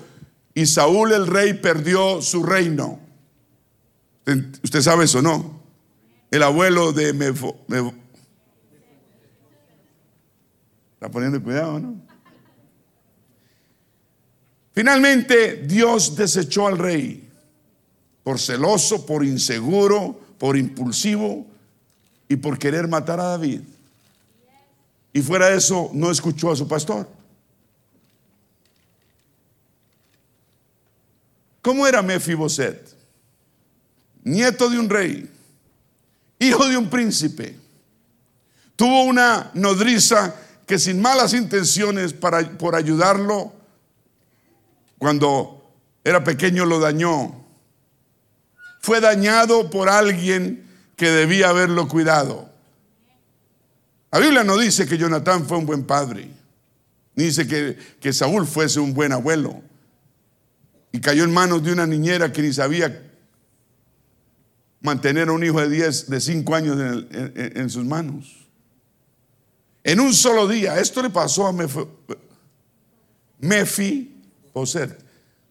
[0.54, 3.00] y Saúl el rey perdió su reino.
[4.62, 5.64] ¿Usted sabe eso, no?
[6.30, 7.56] El abuelo de Mefo,
[10.92, 12.00] Está poniendo cuidado, ¿no?
[14.72, 17.27] Finalmente Dios desechó al rey
[18.28, 21.46] por celoso, por inseguro, por impulsivo
[22.28, 23.62] y por querer matar a David.
[25.14, 27.08] Y fuera de eso, no escuchó a su pastor.
[31.62, 32.94] ¿Cómo era Mefiboset?
[34.24, 35.26] Nieto de un rey,
[36.38, 37.56] hijo de un príncipe.
[38.76, 40.34] tuvo una nodriza
[40.66, 43.54] que sin malas intenciones para, por ayudarlo,
[44.98, 45.72] cuando
[46.04, 47.47] era pequeño lo dañó.
[48.80, 52.48] Fue dañado por alguien que debía haberlo cuidado.
[54.10, 56.30] La Biblia no dice que Jonatán fue un buen padre,
[57.14, 59.62] ni dice que, que Saúl fuese un buen abuelo.
[60.92, 63.08] Y cayó en manos de una niñera que ni sabía
[64.80, 68.48] mantener a un hijo de 10, de 5 años en, sus manos.
[69.84, 71.52] En un solo día, esto le pasó a
[73.40, 74.14] Mefi,
[74.52, 74.98] Poset.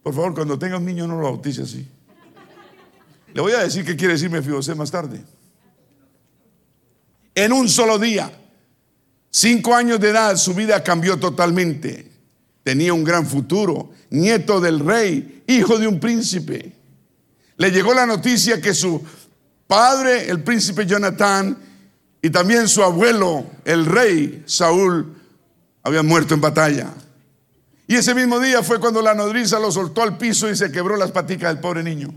[0.04, 1.88] Por favor, cuando tenga un niño no lo bautice así.
[3.38, 5.22] Le voy a decir qué quiere decir Mefiboset más tarde.
[7.36, 8.32] En un solo día,
[9.30, 12.12] cinco años de edad, su vida cambió totalmente.
[12.64, 16.74] Tenía un gran futuro, nieto del rey, hijo de un príncipe.
[17.58, 19.06] Le llegó la noticia que su
[19.68, 21.56] padre, el príncipe Jonathan,
[22.20, 25.16] y también su abuelo, el rey Saúl,
[25.84, 26.92] habían muerto en batalla.
[27.86, 30.98] Y ese mismo día fue cuando la nodriza lo soltó al piso y se quebró
[30.98, 32.12] las paticas del pobre niño.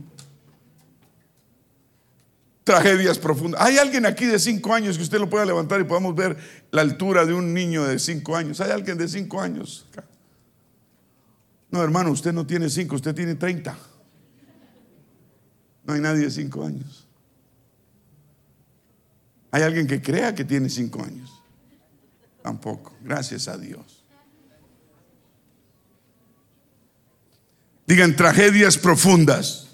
[2.64, 3.60] Tragedias profundas.
[3.62, 6.36] ¿Hay alguien aquí de cinco años que usted lo pueda levantar y podamos ver
[6.70, 8.60] la altura de un niño de cinco años?
[8.60, 9.86] ¿Hay alguien de cinco años?
[11.70, 13.78] No, hermano, usted no tiene cinco, usted tiene treinta.
[15.84, 17.06] No hay nadie de cinco años.
[19.50, 21.42] ¿Hay alguien que crea que tiene cinco años?
[22.42, 24.04] Tampoco, gracias a Dios.
[27.86, 29.69] Digan tragedias profundas.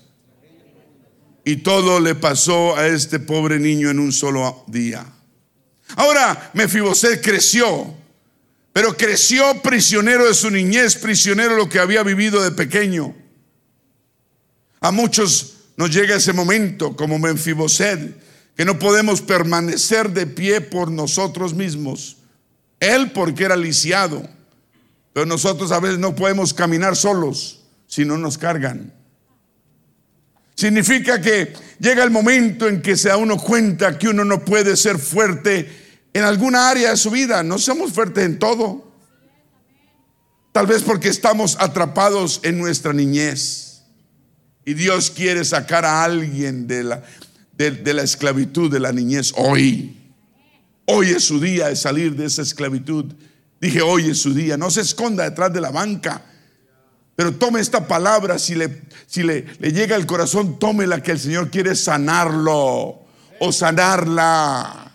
[1.48, 5.06] Y todo le pasó a este pobre niño en un solo día.
[5.94, 7.94] Ahora Mefiboset creció,
[8.72, 13.14] pero creció prisionero de su niñez, prisionero de lo que había vivido de pequeño.
[14.80, 18.20] A muchos nos llega ese momento como Mefiboset,
[18.56, 22.16] que no podemos permanecer de pie por nosotros mismos.
[22.80, 24.28] Él porque era lisiado,
[25.12, 28.92] pero nosotros a veces no podemos caminar solos si no nos cargan.
[30.56, 34.74] Significa que llega el momento en que se da uno cuenta que uno no puede
[34.76, 37.42] ser fuerte en alguna área de su vida.
[37.42, 38.90] No somos fuertes en todo.
[40.52, 43.82] Tal vez porque estamos atrapados en nuestra niñez.
[44.64, 47.02] Y Dios quiere sacar a alguien de la,
[47.52, 49.94] de, la esclavitud de la niñez hoy.
[50.86, 53.12] Hoy es su día de salir de esa esclavitud.
[53.60, 54.56] Dije, hoy es su día.
[54.56, 56.24] No se esconda detrás de la banca.
[57.16, 61.18] Pero tome esta palabra, si le, si le, le llega al corazón, tómela que el
[61.18, 63.00] Señor quiere sanarlo
[63.40, 64.92] o sanarla.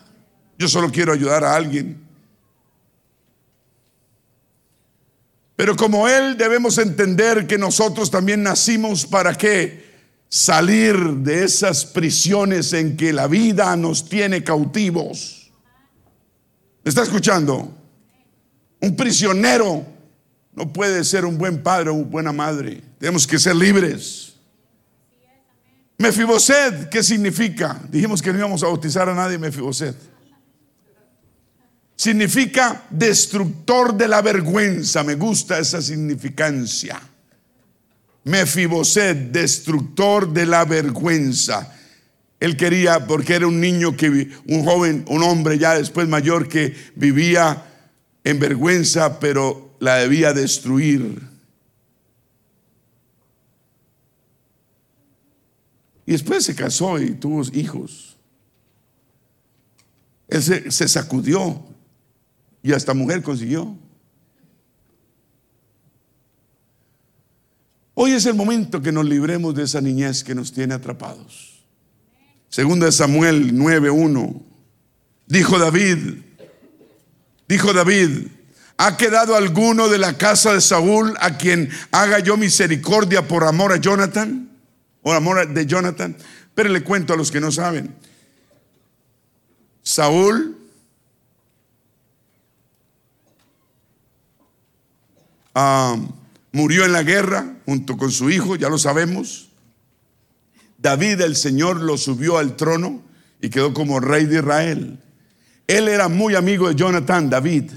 [0.58, 2.00] Yo solo quiero ayudar a alguien.
[5.56, 9.92] Pero como Él debemos entender que nosotros también nacimos para qué?
[10.32, 15.52] salir de esas prisiones en que la vida nos tiene cautivos.
[16.86, 17.78] ¿Me está escuchando?
[18.80, 19.86] Un prisionero
[20.54, 22.82] no puede ser un buen padre o buena madre.
[23.00, 24.34] Tenemos que ser libres.
[25.98, 27.80] Mefiboset, ¿qué significa?
[27.90, 29.96] Dijimos que no íbamos a bautizar a nadie Mefiboset.
[31.96, 35.04] Significa destructor de la vergüenza.
[35.04, 37.00] Me gusta esa significancia.
[38.24, 41.72] Mefiboset, destructor de la vergüenza.
[42.40, 46.76] Él quería, porque era un niño que, un joven, un hombre ya después mayor que
[46.96, 47.66] vivía
[48.24, 51.20] en vergüenza, pero la debía destruir.
[56.06, 58.15] Y después se casó y tuvo hijos.
[60.28, 61.65] Él se, se sacudió
[62.62, 63.76] y hasta mujer consiguió.
[67.96, 71.63] Hoy es el momento que nos libremos de esa niñez que nos tiene atrapados.
[72.50, 74.44] Segunda de Samuel 9:1.
[75.26, 76.20] Dijo David,
[77.48, 78.28] dijo David,
[78.86, 83.72] ¿ha quedado alguno de la casa de Saúl a quien haga yo misericordia por amor
[83.72, 84.50] a Jonathan?
[85.04, 86.17] ¿O amor de Jonathan?
[86.56, 87.96] Pero le cuento a los que no saben.
[89.84, 90.58] Saúl
[96.54, 99.50] Murió en la guerra junto con su hijo, ya lo sabemos.
[100.77, 103.02] David el Señor lo subió al trono
[103.42, 105.00] y quedó como rey de Israel.
[105.67, 107.71] Él era muy amigo de Jonathan, David,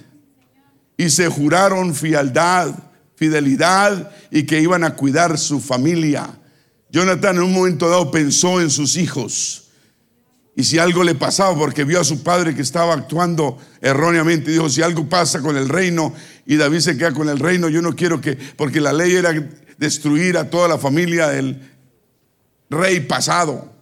[0.97, 6.29] y se juraron fidelidad, fidelidad y que iban a cuidar su familia.
[6.91, 9.65] Jonathan en un momento dado pensó en sus hijos
[10.57, 14.69] y si algo le pasaba, porque vio a su padre que estaba actuando erróneamente, dijo,
[14.69, 16.15] si algo pasa con el reino
[16.47, 19.33] y David se queda con el reino, yo no quiero que, porque la ley era
[19.79, 21.61] destruir a toda la familia del
[22.71, 23.73] rey pasado.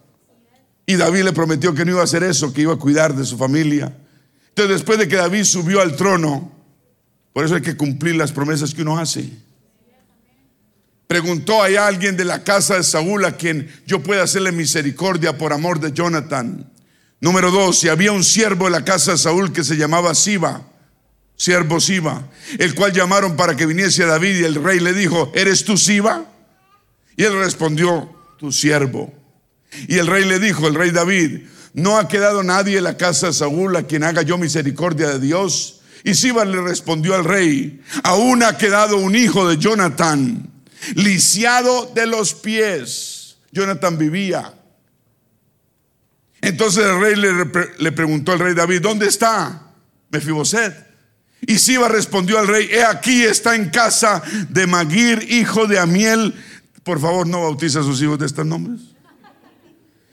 [0.87, 3.23] Y David le prometió que no iba a hacer eso, que iba a cuidar de
[3.23, 3.95] su familia.
[4.49, 6.51] Entonces después de que David subió al trono,
[7.33, 9.29] por eso hay que cumplir las promesas que uno hace.
[11.07, 15.51] Preguntó a alguien de la casa de Saúl a quien yo pueda hacerle misericordia por
[15.51, 16.71] amor de Jonathan.
[17.19, 20.67] Número dos, si había un siervo en la casa de Saúl que se llamaba Siba,
[21.35, 22.29] siervo Siba,
[22.59, 25.77] el cual llamaron para que viniese a David y el rey le dijo, ¿eres tú
[25.77, 26.25] Siba?
[27.15, 29.13] Y él respondió, tu siervo.
[29.87, 33.27] Y el rey le dijo, el rey David, no ha quedado nadie en la casa
[33.27, 35.79] de Saúl a quien haga yo misericordia de Dios.
[36.03, 40.49] Y Siba le respondió al rey, aún ha quedado un hijo de Jonathan,
[40.95, 43.37] lisiado de los pies.
[43.51, 44.53] Jonathan vivía.
[46.41, 47.31] Entonces el rey le,
[47.77, 49.71] le preguntó al rey David, ¿dónde está
[50.09, 50.93] Mefiboset?
[51.41, 56.33] Y Siba respondió al rey, he aquí está en casa de Magir, hijo de Amiel.
[56.83, 58.81] Por favor, no bautiza a sus hijos de estos nombres.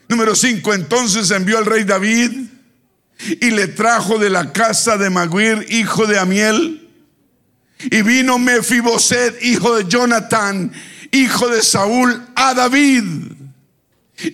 [0.07, 2.49] Número 5, entonces envió al rey David
[3.39, 6.89] y le trajo de la casa de Maguir, hijo de Amiel.
[7.79, 10.71] Y vino Mefiboset, hijo de Jonathan,
[11.11, 13.03] hijo de Saúl, a David.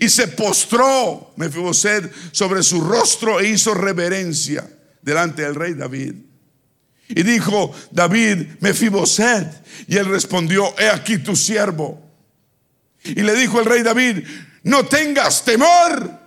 [0.01, 4.69] Y se postró Mefiboset sobre su rostro e hizo reverencia
[5.01, 6.15] delante del rey David.
[7.09, 9.47] Y dijo David, Mefiboset.
[9.87, 12.03] Y él respondió, he aquí tu siervo.
[13.03, 14.25] Y le dijo el rey David,
[14.63, 16.19] no tengas temor,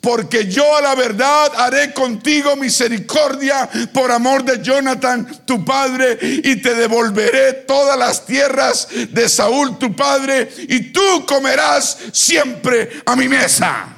[0.00, 6.56] porque yo a la verdad haré contigo misericordia por amor de Jonathan, tu padre, y
[6.56, 13.28] te devolveré todas las tierras de Saúl, tu padre, y tú comerás siempre a mi
[13.28, 13.94] mesa.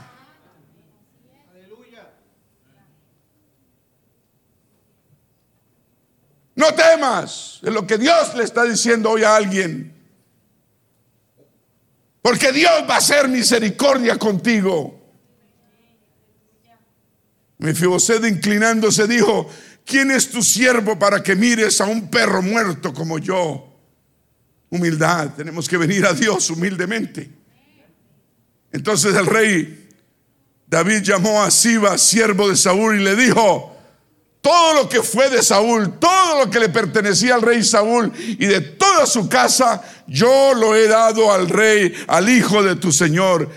[6.55, 9.95] No temas, es lo que Dios le está diciendo hoy a alguien.
[12.20, 14.99] Porque Dios va a hacer misericordia contigo.
[17.61, 19.49] Mefiboset inclinándose dijo,
[19.85, 23.67] ¿quién es tu siervo para que mires a un perro muerto como yo?
[24.71, 27.31] Humildad, tenemos que venir a Dios humildemente.
[28.73, 29.89] Entonces el rey
[30.67, 33.77] David llamó a Siba, siervo de Saúl, y le dijo,
[34.41, 38.47] todo lo que fue de Saúl, todo lo que le pertenecía al rey Saúl y
[38.47, 43.51] de toda su casa, yo lo he dado al rey, al hijo de tu Señor.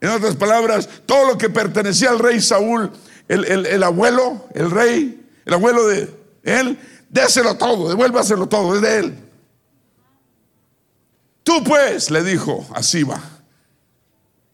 [0.00, 2.92] En otras palabras, todo lo que pertenecía al rey Saúl,
[3.28, 6.08] el, abuelo, el rey, el abuelo de
[6.42, 9.18] él, déselo todo, devuélvaselo todo, es de él.
[11.42, 13.22] Tú pues, le dijo a Siba,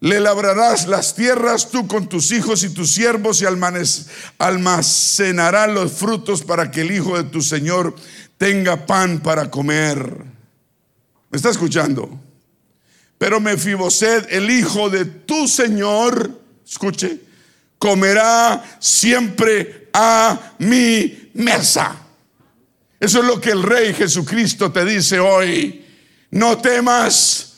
[0.01, 3.47] le labrarás las tierras tú con tus hijos y tus siervos y
[4.39, 7.95] almacenarás los frutos para que el hijo de tu Señor
[8.37, 10.25] tenga pan para comer.
[11.31, 12.11] ¿Me está escuchando?
[13.17, 17.21] Pero Mefiboset, el hijo de tu Señor, escuche,
[17.83, 21.97] comerá siempre a mi mesa.
[23.01, 25.85] Eso es lo que el Rey Jesucristo te dice hoy.
[26.31, 27.55] No temas,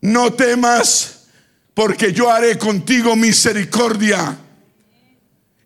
[0.00, 1.26] no temas
[1.74, 4.38] porque yo haré contigo misericordia.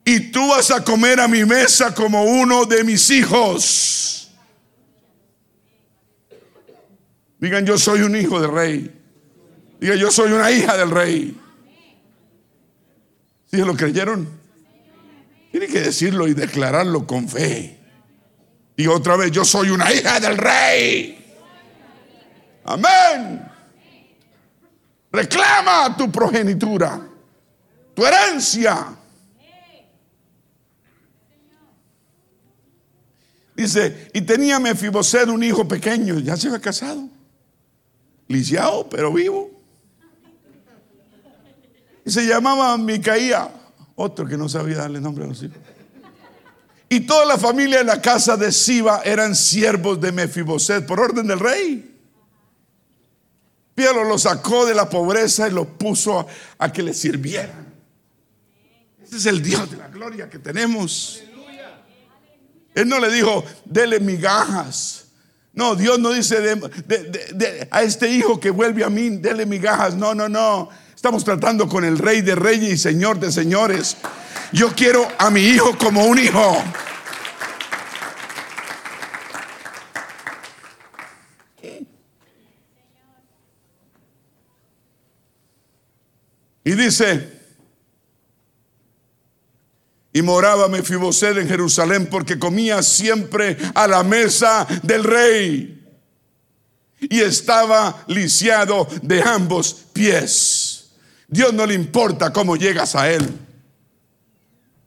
[0.05, 4.33] Y tú vas a comer a mi mesa como uno de mis hijos.
[7.39, 8.91] Digan, yo soy un hijo del rey.
[9.79, 11.40] Digan, yo soy una hija del rey.
[13.51, 14.29] ¿Sí lo creyeron?
[15.51, 17.79] Tiene que decirlo y declararlo con fe.
[18.77, 21.35] Y otra vez, yo soy una hija del rey.
[22.65, 23.43] Amén.
[25.11, 27.01] Reclama tu progenitura,
[27.95, 28.97] tu herencia.
[33.57, 37.09] Dice, y tenía Mefiboset un hijo pequeño, ya se había casado,
[38.29, 39.50] lisiado, pero vivo.
[42.05, 43.51] Y se llamaba Micaía,
[43.95, 45.59] otro que no sabía darle nombre a los hijos.
[46.89, 51.27] Y toda la familia de la casa de Siba eran siervos de Mefiboset por orden
[51.27, 51.91] del rey
[53.89, 56.27] lo sacó de la pobreza y lo puso
[56.59, 57.73] a, que le sirvieran.
[59.03, 61.23] Ese es el Dios de la gloria que tenemos.
[62.75, 65.07] Él no le dijo, dele migajas.
[65.53, 66.37] No, Dios no dice
[67.71, 69.95] a este hijo que vuelve a mí, dele migajas.
[69.95, 70.69] No, no, no.
[71.01, 73.97] Estamos tratando con el rey de reyes y señor de señores.
[74.53, 76.63] Yo quiero a mi hijo como un hijo.
[86.65, 87.33] Y dice,
[90.13, 95.83] y moraba Mefiboset en Jerusalén porque comía siempre a la mesa del rey.
[97.01, 100.60] Y estaba lisiado de ambos pies.
[101.31, 103.39] Dios no le importa cómo llegas a él.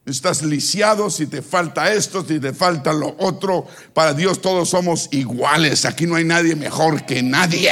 [0.05, 3.65] estás lisiado, si te falta esto, si te falta lo otro.
[3.93, 5.85] Para Dios todos somos iguales.
[5.85, 7.71] Aquí no hay nadie mejor que nadie.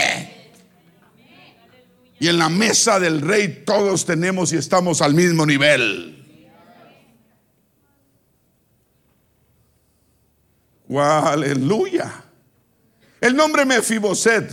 [2.18, 6.18] Y en la mesa del rey todos tenemos y estamos al mismo nivel.
[10.98, 12.24] Aleluya.
[13.20, 14.50] El nombre Mefiboset.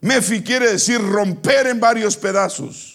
[0.00, 2.91] Mefi quiere decir romper en varios pedazos.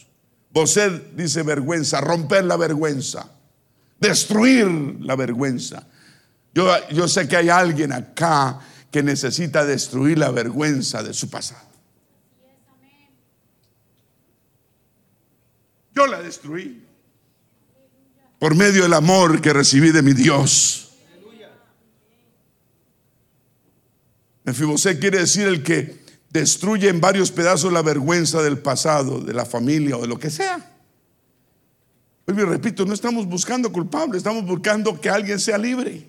[0.58, 3.30] Boset dice vergüenza, romper la vergüenza,
[4.00, 4.66] destruir
[5.02, 5.88] la vergüenza.
[6.52, 11.68] Yo, yo sé que hay alguien acá que necesita destruir la vergüenza de su pasado.
[15.94, 16.84] Yo la destruí
[18.40, 20.90] por medio del amor que recibí de mi Dios.
[24.44, 29.46] Mefibosé quiere decir el que destruye en varios pedazos la vergüenza del pasado, de la
[29.46, 30.74] familia o de lo que sea.
[32.26, 36.06] Pues repito, no estamos buscando culpables, estamos buscando que alguien sea libre.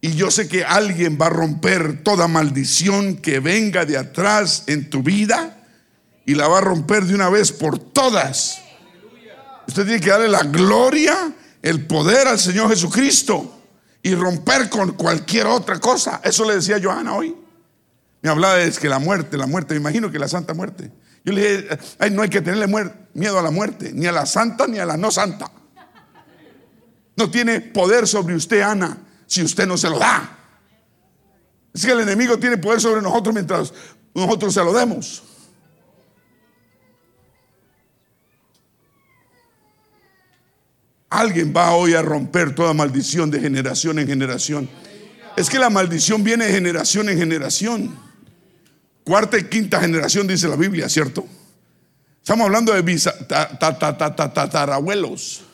[0.00, 4.90] Y yo sé que alguien va a romper toda maldición que venga de atrás en
[4.90, 5.66] tu vida
[6.26, 8.60] y la va a romper de una vez por todas.
[9.66, 13.53] Usted tiene que darle la gloria, el poder al Señor Jesucristo
[14.04, 16.20] y romper con cualquier otra cosa.
[16.22, 17.34] Eso le decía Johanna hoy.
[18.20, 20.92] Me hablaba de que la muerte, la muerte, me imagino que la santa muerte.
[21.24, 22.66] Yo le dije, Ay, no hay que tenerle
[23.14, 25.50] miedo a la muerte, ni a la santa ni a la no santa.
[27.16, 30.38] No tiene poder sobre usted, Ana, si usted no se lo da.
[31.72, 33.72] Es que el enemigo tiene poder sobre nosotros mientras
[34.14, 35.22] nosotros se lo demos.
[41.14, 44.68] Alguien va hoy a romper toda maldición de generación en generación.
[45.36, 47.96] Es que la maldición viene de generación en generación.
[49.04, 51.24] Cuarta y quinta generación dice la Biblia, ¿cierto?
[52.20, 52.82] Estamos hablando de
[53.28, 55.44] tatarabuelos.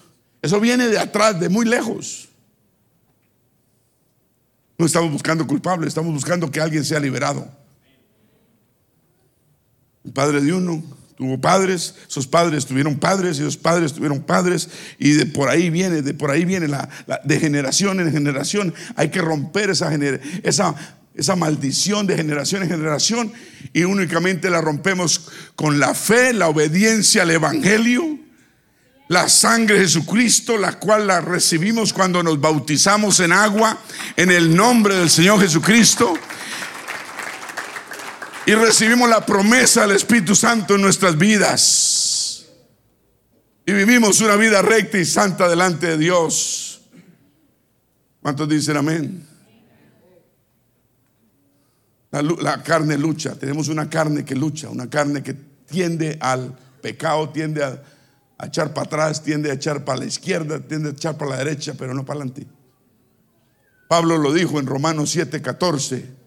[0.41, 2.31] Eso viene de atrás, de muy lejos.
[4.79, 7.47] No estamos buscando culpables, estamos buscando que alguien sea liberado.
[10.07, 10.83] El padre de uno,
[11.21, 15.69] tuvo padres, esos padres tuvieron padres y esos padres tuvieron padres y de por ahí
[15.69, 16.89] viene, de por ahí viene la,
[17.25, 18.73] de generación en generación.
[18.97, 19.91] Hay que romper esa,
[21.15, 23.33] esa maldición de generación en generación
[23.75, 28.19] y únicamente la rompemos con la fe, la obediencia al Evangelio,
[29.09, 33.79] la sangre de Jesucristo, la cual la recibimos cuando nos bautizamos en agua
[34.17, 36.15] en el nombre del Señor Jesucristo
[38.47, 42.47] y recibimos la promesa del Espíritu Santo en nuestras vidas.
[43.67, 46.83] Y vivimos una vida recta y santa delante de Dios.
[48.21, 49.27] ¿Cuántos dicen amén?
[52.11, 53.37] La, carne lucha.
[53.37, 57.81] Tenemos una carne que lucha, una carne que tiende al pecado, tiende a,
[58.45, 61.75] echar para atrás, tiende a echar para la izquierda, tiende a echar para la derecha,
[61.79, 62.47] pero no para adelante.
[63.89, 66.20] Pablo lo dijo en Romanos 7, 14.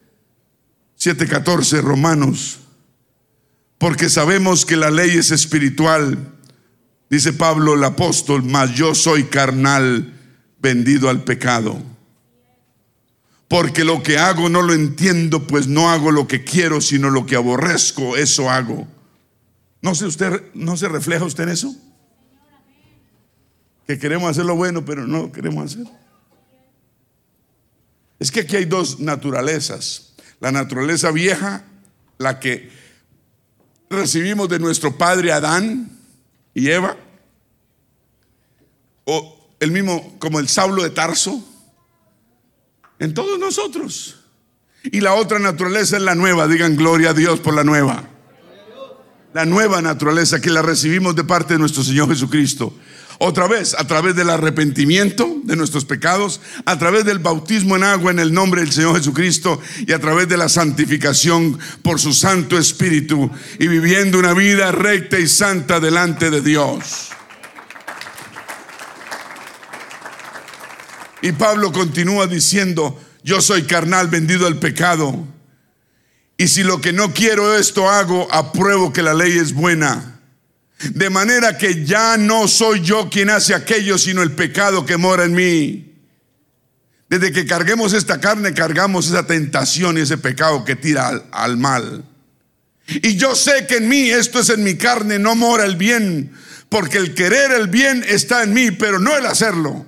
[1.00, 2.60] 7:14 Romanos,
[3.78, 6.18] porque sabemos que la ley es espiritual,
[7.10, 10.14] dice Pablo el apóstol, mas yo soy carnal,
[10.60, 11.82] vendido al pecado.
[13.48, 17.26] Porque lo que hago no lo entiendo, pues no hago lo que quiero, sino lo
[17.26, 18.88] que aborrezco, eso hago.
[19.82, 21.76] ¿No se, usted, no se refleja usted en eso?
[23.86, 25.86] Que queremos hacer lo bueno, pero no queremos hacer.
[28.18, 30.13] Es que aquí hay dos naturalezas.
[30.44, 31.64] La naturaleza vieja,
[32.18, 32.70] la que
[33.90, 35.90] recibimos de nuestro padre Adán
[36.54, 36.98] y Eva,
[39.06, 41.42] o el mismo como el Saulo de Tarso,
[43.00, 44.20] en todos nosotros.
[44.84, 48.04] Y la otra naturaleza es la nueva, digan gloria a Dios por la nueva.
[49.34, 52.74] La nueva naturaleza que la recibimos de parte de nuestro Señor Jesucristo.
[53.20, 58.12] Otra vez, a través del arrepentimiento de nuestros pecados, a través del bautismo en agua
[58.12, 62.58] en el nombre del Señor Jesucristo y a través de la santificación por su Santo
[62.58, 67.10] Espíritu y viviendo una vida recta y santa delante de Dios.
[71.22, 75.26] Y Pablo continúa diciendo, yo soy carnal vendido al pecado.
[76.38, 80.13] Y si lo que no quiero esto hago, apruebo que la ley es buena.
[80.92, 85.24] De manera que ya no soy yo quien hace aquello, sino el pecado que mora
[85.24, 85.94] en mí.
[87.10, 91.58] Desde que carguemos esta carne, cargamos esa tentación y ese pecado que tira al, al,
[91.58, 92.04] mal.
[92.88, 96.34] Y yo sé que en mí, esto es en mi carne, no mora el bien,
[96.70, 99.86] porque el querer el bien está en mí, pero no el hacerlo.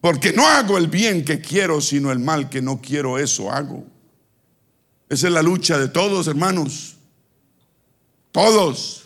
[0.00, 3.86] Porque no hago el bien que quiero, sino el mal que no quiero, eso hago.
[5.08, 6.96] Esa es la lucha de todos, hermanos.
[8.32, 9.04] Todos.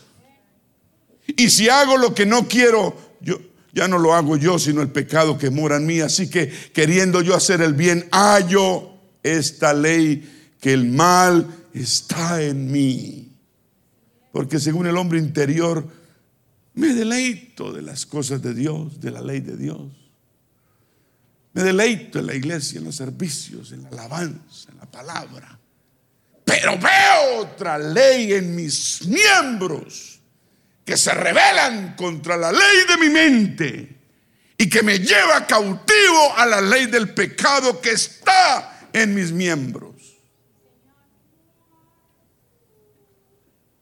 [1.26, 3.38] Y si hago lo que no quiero, yo
[3.76, 6.00] ya no lo hago yo, sino el pecado que mora en mí.
[6.00, 8.90] Así que queriendo yo hacer el bien, hallo
[9.22, 13.32] esta ley que el mal está en mí.
[14.32, 15.86] Porque según el hombre interior,
[16.74, 19.92] me deleito de las cosas de Dios, de la ley de Dios.
[21.52, 25.58] Me deleito en la iglesia, en los servicios, en la alabanza, en la palabra.
[26.46, 30.20] Pero veo otra ley en mis miembros
[30.84, 33.98] que se rebelan contra la ley de mi mente
[34.56, 39.96] y que me lleva cautivo a la ley del pecado que está en mis miembros.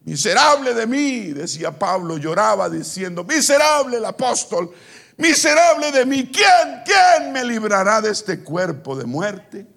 [0.04, 4.74] Miserable de mí, decía Pablo, lloraba diciendo, miserable el apóstol,
[5.18, 9.73] miserable de mí, ¿quién, quién me librará de este cuerpo de muerte?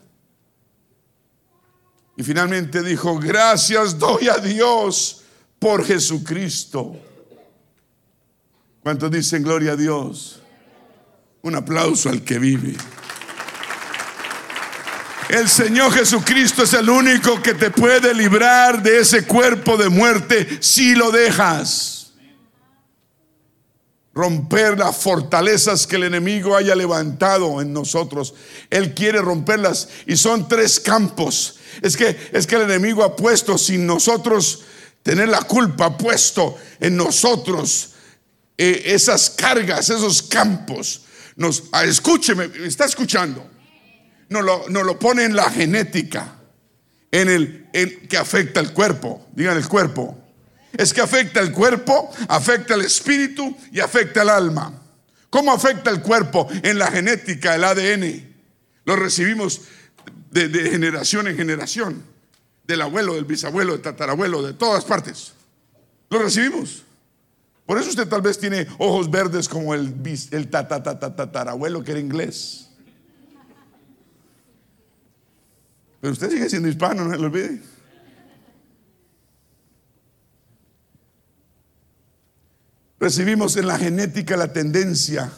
[2.18, 5.22] Y finalmente dijo, gracias doy a Dios
[5.60, 6.98] por Jesucristo.
[8.82, 10.42] ¿Cuántos dicen gloria a Dios?
[11.44, 12.76] Un aplauso al que vive.
[15.30, 20.58] El Señor Jesucristo es el único que te puede librar de ese cuerpo de muerte
[20.62, 22.14] si lo dejas.
[24.14, 28.34] Romper las fortalezas que el enemigo haya levantado en nosotros.
[28.72, 31.57] Él quiere romperlas y son tres campos.
[31.82, 34.64] Es que es que el enemigo ha puesto sin nosotros
[35.04, 37.94] tener la culpa, ha puesto en nosotros
[38.58, 41.02] eh, esas cargas, esos campos.
[41.36, 43.58] Nos, ah, escúcheme, está escuchando
[44.30, 46.36] nos lo, lo pone en la genética,
[47.12, 47.70] en el
[48.10, 49.28] que afecta el cuerpo.
[49.34, 50.18] Digan el cuerpo.
[50.74, 54.82] Es que afecta el cuerpo, afecta el espíritu y afecta el alma.
[55.30, 56.48] ¿Cómo afecta el cuerpo?
[56.64, 58.36] En la genética, el ADN.
[58.86, 59.62] Lo recibimos
[60.32, 62.04] de, generación en generación.
[62.66, 65.34] Del abuelo, del bisabuelo, del tatarabuelo, de todas partes.
[66.10, 66.84] Lo recibimos.
[67.66, 69.96] Por eso usted tal vez tiene ojos verdes como el,
[70.32, 72.70] el tatarabuelo que era inglés.
[76.00, 77.62] Pero usted sigue siendo hispano, no se lo olvide.
[83.00, 85.32] Recibimos en la genética la tendencia.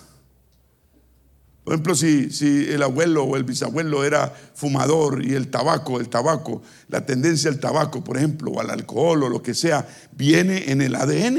[1.70, 6.64] Por ejemplo, si, el abuelo o el bisabuelo era fumador y el tabaco, el tabaco,
[6.88, 10.82] la tendencia al tabaco, por ejemplo, o al alcohol o lo que sea, viene en
[10.82, 11.38] el ADN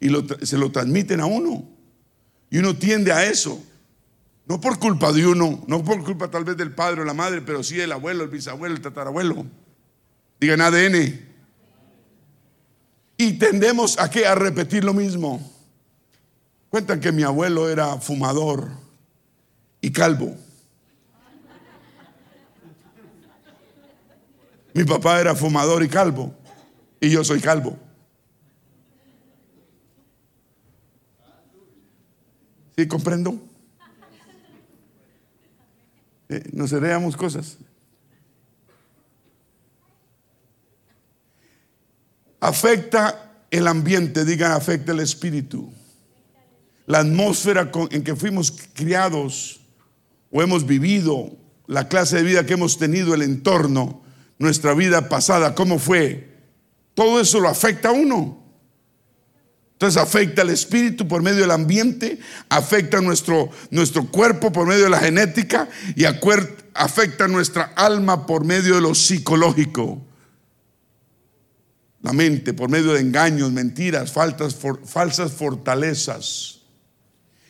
[0.00, 0.08] y
[0.42, 1.68] se lo transmiten a uno.
[2.50, 3.62] Y uno tiende a eso.
[4.44, 7.42] No por culpa de uno, no por culpa tal vez del padre o la madre,
[7.42, 9.46] pero sí del abuelo, el bisabuelo, el tatarabuelo.
[10.40, 11.20] Digan ADN.
[13.18, 14.26] Y tendemos a qué?
[14.26, 15.48] A repetir lo mismo.
[16.70, 18.84] Cuentan que mi abuelo era fumador
[19.86, 20.34] y calvo.
[24.74, 26.34] Mi papá era fumador y calvo.
[27.00, 27.78] Y yo soy calvo.
[32.76, 33.40] ¿Sí comprendo?
[36.30, 37.56] Eh, nos heredamos cosas.
[42.40, 45.72] Afecta el ambiente, digan, afecta el espíritu.
[46.86, 49.60] La atmósfera en que fuimos criados
[50.30, 54.02] o hemos vivido, la clase de vida que hemos tenido, el entorno,
[54.38, 56.36] nuestra vida pasada, cómo fue.
[56.94, 58.46] Todo eso lo afecta a uno.
[59.72, 62.18] Entonces afecta al espíritu por medio del ambiente,
[62.48, 68.76] afecta nuestro, nuestro cuerpo por medio de la genética y afecta nuestra alma por medio
[68.76, 70.02] de lo psicológico.
[72.00, 76.60] La mente por medio de engaños, mentiras, falsas fortalezas.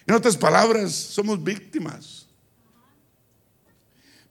[0.05, 2.26] En otras palabras, somos víctimas.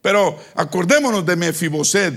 [0.06, 2.14] Pero acordémonos de Mefiboset.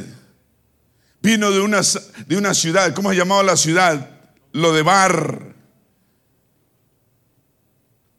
[1.24, 1.82] Vino de una,
[2.28, 4.12] de una ciudad, ¿cómo se llamaba la ciudad?
[4.52, 5.56] Lo de Bar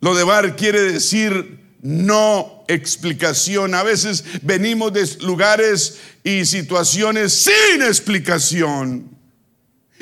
[0.01, 3.77] lo de bar quiere decir no explicación.
[3.77, 9.17] A veces venimos de lugares y situaciones sin explicación.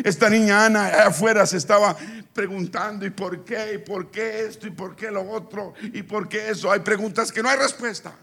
[0.02, 1.94] Esta niña Ana afuera se estaba
[2.32, 6.26] preguntando y por qué, y por qué esto, y por qué lo otro, y por
[6.26, 6.72] qué eso.
[6.72, 8.14] Hay preguntas que no hay respuesta.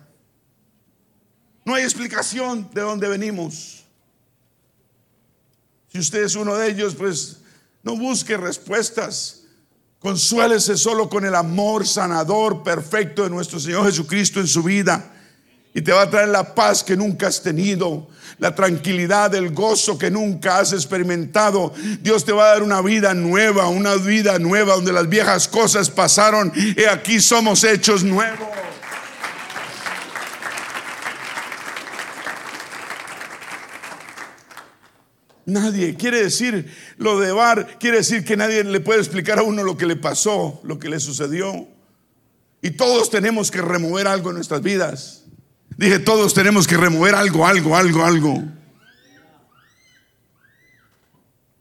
[1.66, 3.84] No hay explicación de dónde venimos.
[5.91, 7.38] Si usted es uno de ellos, pues
[7.82, 9.41] no busque respuestas.
[9.97, 15.11] Consuélese solo con el amor sanador perfecto de nuestro Señor Jesucristo en su vida.
[15.74, 18.07] Y te va a traer la paz que nunca has tenido,
[18.38, 21.74] la tranquilidad, el gozo que nunca has experimentado.
[21.99, 25.89] Dios te va a dar una vida nueva, una vida nueva donde las viejas cosas
[25.89, 28.64] pasaron y aquí somos hechos nuevos.
[35.46, 35.96] Nadie.
[35.96, 39.78] Quiere decir, lo de Bar, quiere decir que nadie le puede explicar a uno lo
[39.78, 41.68] que le pasó, lo que le sucedió.
[42.62, 45.24] Y todos tenemos que remover algo en nuestras vidas.
[45.78, 48.43] Dije, todos tenemos que remover algo, algo, algo, algo.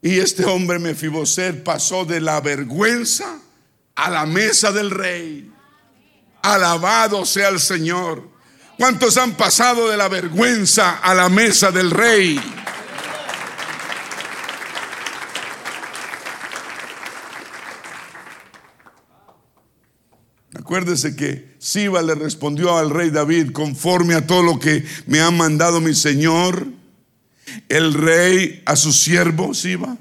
[0.01, 3.39] Y este hombre Mefiboset pasó de la vergüenza
[3.95, 5.51] a la mesa del rey.
[6.41, 8.29] Alabado sea el Señor.
[8.77, 12.39] ¿Cuántos han pasado de la vergüenza a la mesa del rey?
[20.65, 25.29] Acuérdese que Siba le respondió al rey David, conforme a todo lo que me ha
[25.29, 26.65] mandado mi Señor,
[27.69, 29.95] el rey a su siervo, Siba,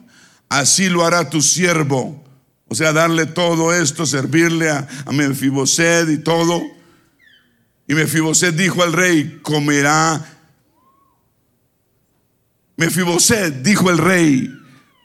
[0.49, 2.25] así lo hará tu siervo.
[2.69, 6.63] O sea, darle todo esto, servirle a, a Mefiboset y todo.
[7.87, 10.25] Y Mefiboset dijo al rey, comerá.
[12.79, 14.51] Mefiboset dijo el rey,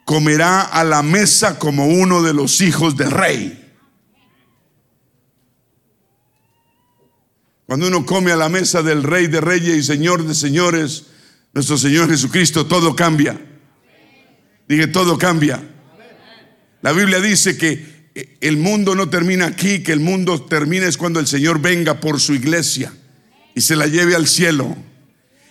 [0.06, 3.69] comerá a la mesa como uno de los hijos del rey.
[7.70, 11.04] Cuando uno come a la mesa del rey de reyes y señor de señores,
[11.54, 13.40] nuestro Señor Jesucristo, todo cambia.
[14.68, 15.62] Dije, todo cambia.
[16.82, 18.10] La Biblia dice que
[18.42, 22.20] el mundo no termina aquí, que el mundo termina es cuando el Señor venga por
[22.20, 22.92] su iglesia
[23.54, 24.76] y se la lleve al cielo.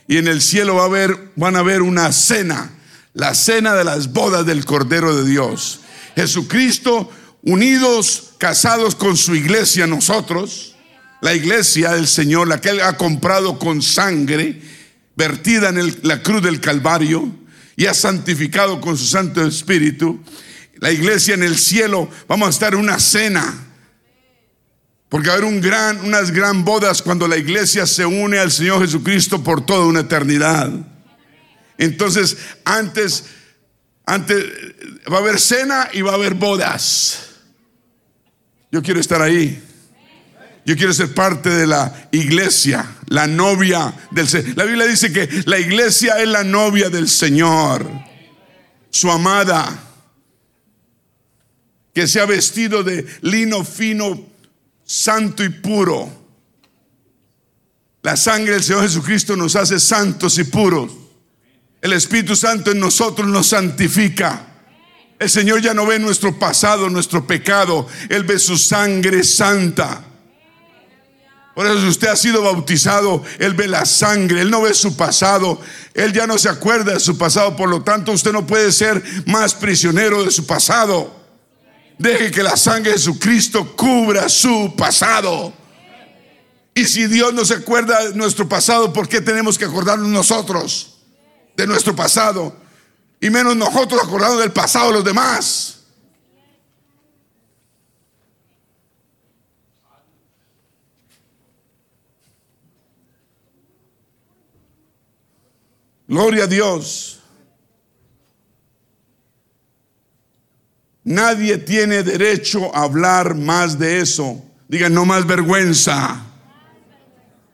[0.08, 2.72] Y en el cielo va a haber, van a haber una cena,
[3.14, 5.82] la cena de las bodas del Cordero de Dios.
[6.16, 7.12] Jesucristo,
[7.42, 10.74] unidos, casados con su iglesia, nosotros,
[11.20, 14.60] la iglesia del Señor, la que Él ha comprado con sangre,
[15.16, 17.34] vertida en la cruz del Calvario,
[17.76, 20.22] y ha santificado con su Santo Espíritu.
[20.78, 23.66] La iglesia en el cielo, vamos a estar en una cena.
[25.08, 28.52] Porque va a haber un gran, unas gran bodas cuando la iglesia se une al
[28.52, 30.70] Señor Jesucristo por toda una eternidad.
[31.78, 33.24] Entonces, antes,
[34.04, 34.44] antes
[35.10, 37.20] va a haber cena y va a haber bodas.
[38.70, 39.62] Yo quiero estar ahí.
[40.68, 44.54] Yo quiero ser parte de la iglesia, la novia del Señor.
[44.54, 47.90] La Biblia dice que la iglesia es la novia del Señor,
[48.90, 49.82] su amada,
[51.94, 54.26] que se ha vestido de lino fino,
[54.84, 56.12] santo y puro.
[58.02, 60.92] La sangre del Señor Jesucristo nos hace santos y puros.
[61.80, 64.44] El Espíritu Santo en nosotros nos santifica.
[65.18, 67.88] El Señor ya no ve nuestro pasado, nuestro pecado.
[68.10, 70.04] Él ve su sangre santa.
[71.58, 74.96] Por eso si usted ha sido bautizado, Él ve la sangre, Él no ve su
[74.96, 75.60] pasado,
[75.92, 79.02] Él ya no se acuerda de su pasado, por lo tanto usted no puede ser
[79.26, 81.12] más prisionero de su pasado.
[81.98, 85.52] Deje que la sangre de Jesucristo cubra su pasado.
[86.74, 91.00] Y si Dios no se acuerda de nuestro pasado, ¿por qué tenemos que acordarnos nosotros
[91.56, 92.56] de nuestro pasado?
[93.20, 95.77] Y menos nosotros acordarnos del pasado de los demás.
[106.08, 107.20] Gloria a Dios.
[111.04, 114.42] Nadie tiene derecho a hablar más de eso.
[114.68, 116.24] Digan, no más vergüenza.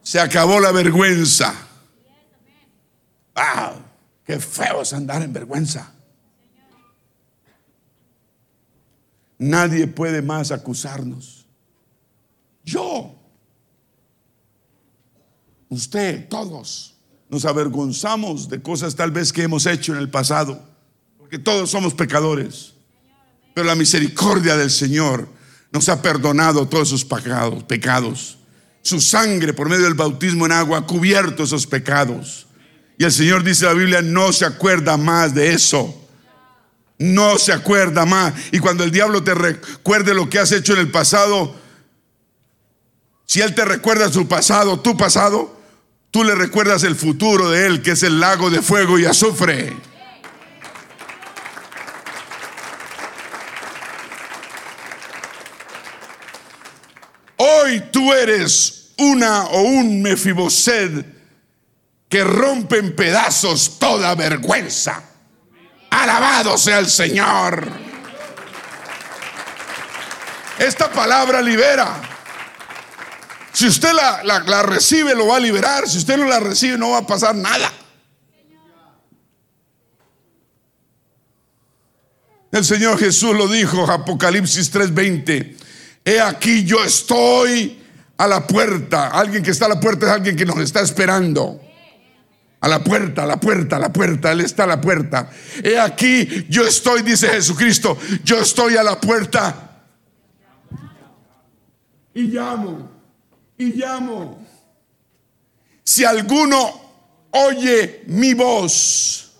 [0.03, 1.53] Se acabó la vergüenza.
[3.35, 3.83] ¡Wow!
[4.25, 5.93] ¡Qué feo es andar en vergüenza!
[9.39, 11.45] Nadie puede más acusarnos.
[12.65, 13.17] Yo.
[15.69, 16.94] Usted, todos
[17.35, 20.63] nos avergonzamos de cosas tal vez que hemos hecho en el pasado,
[21.19, 22.75] porque todos somos pecadores.
[23.55, 25.29] Pero la misericordia del Señor
[25.73, 28.39] nos ha perdonado todos esos pecados, pecados.
[28.83, 32.47] Su sangre por medio del bautismo en agua ha cubierto esos pecados.
[32.99, 35.93] Y el Señor dice en la Biblia, no se acuerda más de eso.
[36.99, 38.33] No se acuerda más.
[38.53, 41.57] Y cuando el diablo te recuerde lo que has hecho en el pasado,
[43.27, 45.64] si Él te recuerda su pasado, tu pasado,
[46.15, 49.77] Tú le recuerdas el futuro de Él, que es el lago de fuego y azufre.
[57.37, 61.05] Hoy tú eres una o un Mefiboset
[62.09, 65.03] que rompe en pedazos toda vergüenza.
[65.91, 67.67] Alabado sea el Señor.
[70.61, 72.14] Esta palabra libera.
[73.55, 75.89] Si usted la, recibe, lo va a liberar.
[75.89, 77.73] Si usted no la recibe, no va a pasar nada.
[82.51, 85.57] El Señor Jesús lo dijo, Apocalipsis 3:20.
[86.05, 87.81] He aquí yo estoy
[88.17, 89.09] a la puerta.
[89.09, 91.61] Alguien que está a la puerta es alguien que nos está esperando.
[92.61, 94.33] A la puerta, a la puerta, a la puerta.
[94.33, 95.31] Él está a la puerta.
[95.63, 99.85] He aquí, yo estoy, dice Jesucristo, yo estoy a la puerta.
[102.15, 102.94] Y llamo,
[103.59, 104.45] y llamo.
[105.83, 106.81] Si alguno
[107.31, 109.33] oye mi voz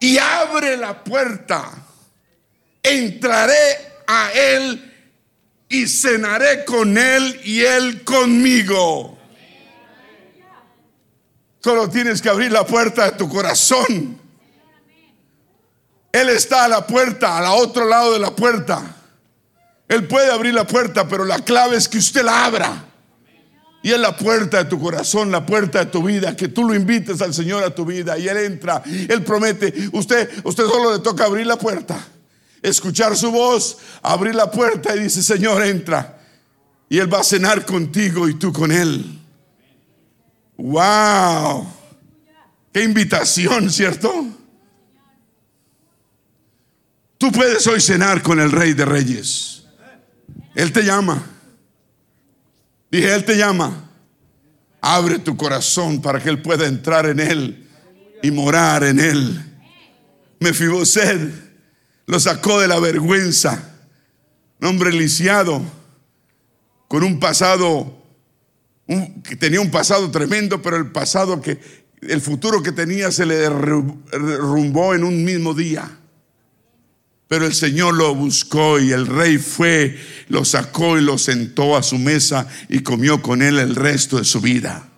[0.00, 1.70] y abre la puerta,
[2.82, 4.92] entraré a él
[5.68, 9.18] y cenaré con él y él conmigo.
[11.60, 14.20] Solo tienes que abrir la puerta de tu corazón.
[16.12, 18.94] Él está a la puerta, al otro lado de la puerta.
[19.88, 22.84] Él puede abrir la puerta, pero la clave es que usted la abra.
[23.84, 26.74] Y es la puerta de tu corazón, la puerta de tu vida, que tú lo
[26.74, 31.00] invites al Señor a tu vida y Él entra, Él promete, usted, usted solo le
[31.00, 32.02] toca abrir la puerta,
[32.62, 36.18] escuchar su voz, abrir la puerta y dice, Señor, entra.
[36.88, 39.20] Y Él va a cenar contigo y tú con Él.
[40.56, 41.66] ¡Wow!
[42.72, 44.28] ¡Qué invitación, ¿cierto?
[47.18, 49.64] Tú puedes hoy cenar con el Rey de Reyes.
[50.54, 51.33] Él te llama.
[52.94, 53.90] Dije, Él te llama.
[54.80, 57.68] Abre tu corazón para que Él pueda entrar en Él
[58.22, 59.44] y morar en Él.
[60.38, 61.18] Mefiboset
[62.06, 63.68] lo sacó de la vergüenza.
[64.60, 65.60] Un hombre lisiado,
[66.86, 68.00] con un pasado
[69.24, 71.58] que tenía un pasado tremendo, pero el pasado que,
[72.00, 75.98] el futuro que tenía se le derrumbó en un mismo día.
[77.28, 79.98] Pero el Señor lo buscó y el rey fue,
[80.28, 84.24] lo sacó y lo sentó a su mesa y comió con él el resto de
[84.24, 84.88] su vida.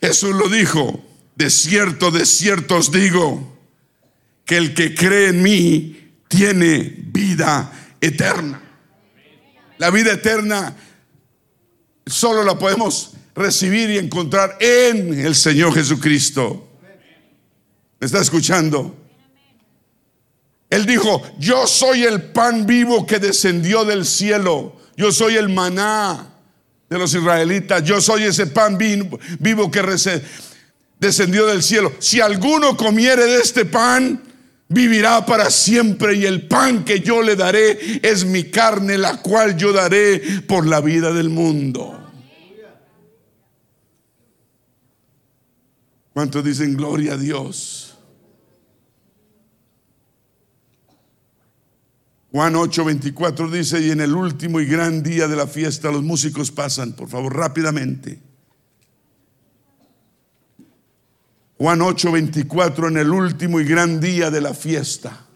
[0.00, 1.04] Jesús lo dijo,
[1.36, 3.58] de cierto, de cierto os digo,
[4.44, 8.60] que el que cree en mí tiene vida eterna.
[9.78, 10.76] La vida eterna
[12.06, 16.69] solo la podemos recibir y encontrar en el Señor Jesucristo.
[18.00, 18.96] ¿Me está escuchando?
[20.70, 24.76] Él dijo, yo soy el pan vivo que descendió del cielo.
[24.96, 26.28] Yo soy el maná
[26.88, 27.84] de los israelitas.
[27.84, 29.82] Yo soy ese pan vivo que
[30.98, 31.92] descendió del cielo.
[31.98, 34.22] Si alguno comiere de este pan,
[34.68, 39.56] vivirá para siempre y el pan que yo le daré es mi carne, la cual
[39.56, 41.96] yo daré por la vida del mundo.
[46.14, 47.89] ¿Cuántos dicen gloria a Dios?
[52.32, 56.50] Juan 8:24 dice, y en el último y gran día de la fiesta los músicos
[56.50, 58.20] pasan, por favor, rápidamente.
[61.58, 65.26] Juan 8:24 en el último y gran día de la fiesta.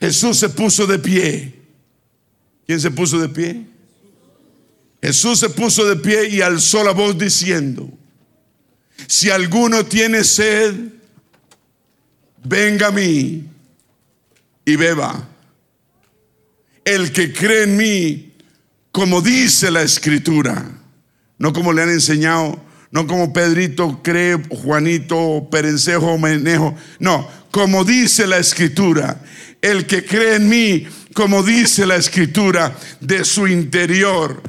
[0.00, 1.62] Jesús se puso de pie.
[2.66, 3.66] ¿Quién se puso de pie?
[5.00, 7.90] Jesús se puso de pie y alzó la voz diciendo,
[9.06, 10.74] si alguno tiene sed,
[12.42, 13.46] venga a mí
[14.64, 15.28] y beba.
[16.84, 18.32] El que cree en mí,
[18.92, 20.70] como dice la escritura,
[21.38, 22.64] no como le han enseñado
[22.94, 26.76] no como Pedrito cree, Juanito, Perencejo, Menejo.
[27.00, 29.20] No, como dice la escritura,
[29.60, 34.40] el que cree en mí, como dice la escritura, de su interior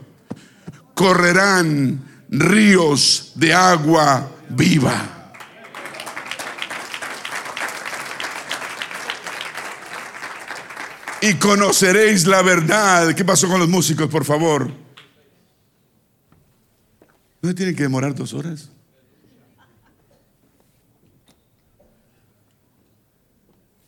[0.93, 5.14] correrán ríos de agua viva.
[11.27, 13.15] Y conoceréis la verdad.
[13.15, 14.71] ¿Qué pasó con los músicos, por favor?
[17.41, 18.69] ¿No tiene que demorar dos horas?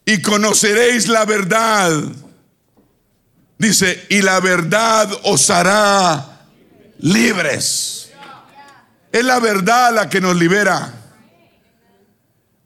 [0.03, 1.91] Y conoceréis la verdad.
[3.59, 6.41] Dice, y la verdad os hará
[6.97, 8.11] libres.
[9.11, 10.91] Es la verdad la que nos libera.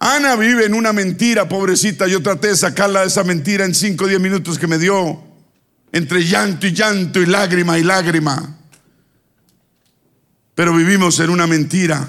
[0.04, 2.08] Ana vive en una mentira, pobrecita.
[2.08, 5.24] Yo traté de sacarla de esa mentira en cinco o diez minutos que me dio.
[5.92, 8.58] Entre llanto y llanto y lágrima y lágrima.
[10.56, 12.08] Pero vivimos en una mentira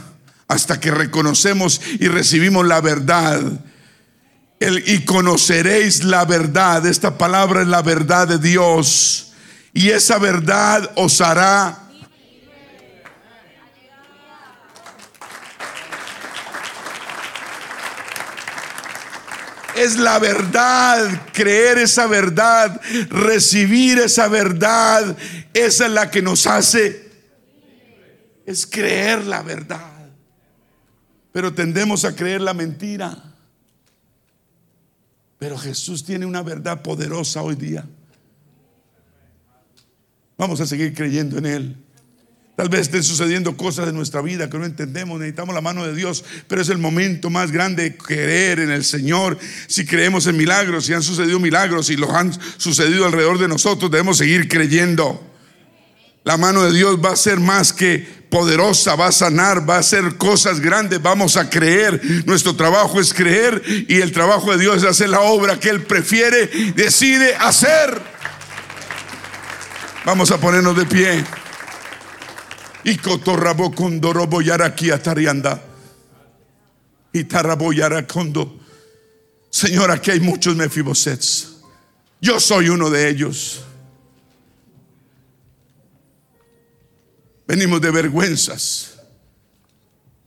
[0.48, 3.60] hasta que reconocemos y recibimos la verdad.
[4.58, 6.86] y conoceréis la verdad.
[6.86, 9.34] Esta palabra es la verdad de Dios.
[9.74, 11.90] Y esa verdad os hará
[19.76, 25.16] es la verdad, creer esa verdad, recibir esa verdad,
[25.54, 27.12] esa es la que nos hace
[28.46, 30.10] es creer la verdad.
[31.32, 33.16] Pero tendemos a creer la mentira.
[35.38, 37.84] Pero Jesús tiene una verdad poderosa hoy día.
[40.36, 41.76] Vamos a seguir creyendo en Él.
[42.54, 45.94] Tal vez estén sucediendo cosas en nuestra vida que no entendemos, necesitamos la mano de
[45.94, 49.38] Dios, pero es el momento más grande de creer en el Señor.
[49.68, 53.90] Si creemos en milagros, si han sucedido milagros y los han sucedido alrededor de nosotros,
[53.90, 55.26] debemos seguir creyendo.
[56.24, 59.80] La mano de Dios va a ser más que poderosa, va a sanar, va a
[59.80, 62.00] hacer cosas grandes, vamos a creer.
[62.26, 65.82] Nuestro trabajo es creer y el trabajo de Dios es hacer la obra que Él
[65.82, 66.46] prefiere,
[66.76, 67.98] decide hacer.
[70.04, 71.24] Vamos a ponernos de pie.
[72.84, 75.62] Y cotorrabo condorobo atarianda.
[77.12, 78.58] Y taraboyara condo.
[79.50, 81.56] Señor, aquí hay muchos mefibosets.
[82.20, 83.64] Yo soy uno de ellos.
[87.46, 88.98] Venimos de vergüenzas.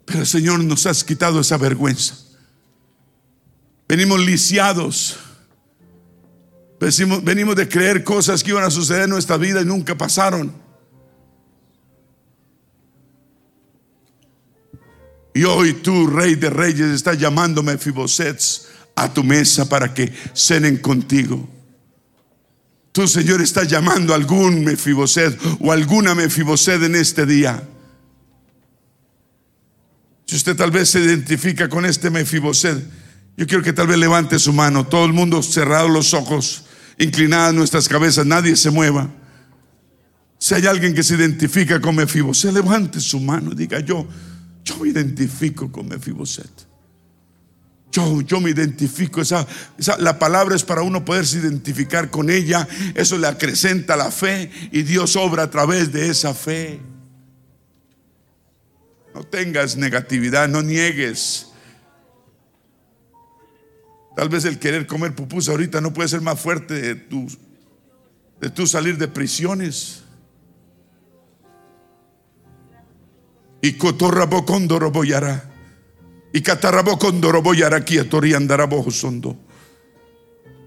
[0.05, 2.15] Pero Señor nos has quitado esa vergüenza.
[3.87, 5.17] Venimos lisiados.
[7.23, 10.64] Venimos de creer cosas que iban a suceder en nuestra vida y nunca pasaron.
[15.35, 20.77] Y hoy tú, Rey de Reyes, estás llamándome Mefibosets a tu mesa para que cenen
[20.77, 21.45] contigo.
[22.93, 27.61] Tu Señor está llamando a algún Mefiboset o alguna Mefiboset en este día.
[30.25, 32.81] Si usted tal vez se identifica con este Mefiboset,
[33.35, 34.87] yo quiero que tal vez levante su mano.
[34.87, 36.63] Todo el mundo cerrado los ojos,
[36.97, 39.09] inclinadas nuestras cabezas, nadie se mueva.
[40.39, 44.07] Si hay alguien que se identifica con Mefiboset, levante su mano diga yo,
[44.65, 46.49] yo me identifico con Mefiboset.
[47.91, 49.47] Yo, yo me identifico, esa,
[49.99, 54.81] la palabra es para uno poderse identificar con ella, eso le acrecenta la fe y
[54.81, 56.81] Dios obra a través de esa fe.
[59.13, 61.47] No tengas negatividad, no niegues.
[64.17, 67.27] Tal vez el querer comer pupusas ahorita no puede ser más fuerte de tu,
[68.41, 70.04] de tu salir de prisiones.
[73.65, 75.43] Y cotorrabo condoro boyara.
[76.31, 78.05] Y catarrabo condoro boyara aquí a
[78.91, 79.39] sondo.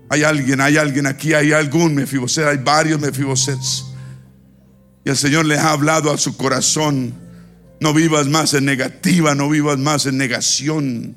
[0.09, 3.85] Hay alguien, hay alguien aquí, hay algún Mefiboset, hay varios Mefibosets.
[5.05, 7.15] Y el Señor les ha hablado a su corazón.
[7.79, 11.17] No vivas más en negativa, no vivas más en negación.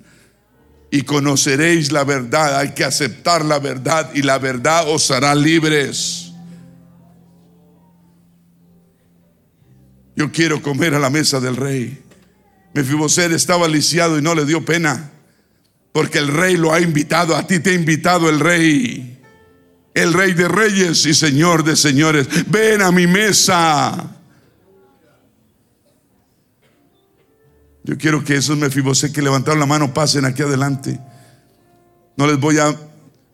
[0.91, 2.59] Y conoceréis la verdad.
[2.59, 6.30] Hay que aceptar la verdad y la verdad os hará libres.
[10.15, 12.03] Yo quiero comer a la mesa del rey.
[12.73, 15.11] Mefiboset estaba lisiado y no le dio pena.
[15.91, 19.19] Porque el rey lo ha invitado, a ti te ha invitado el rey.
[19.93, 22.27] El rey de reyes y señor de señores.
[22.47, 24.15] Ven a mi mesa.
[27.83, 30.99] Yo quiero que esos Mefiboset que levantaron la mano pasen aquí adelante.
[32.15, 32.73] No les voy a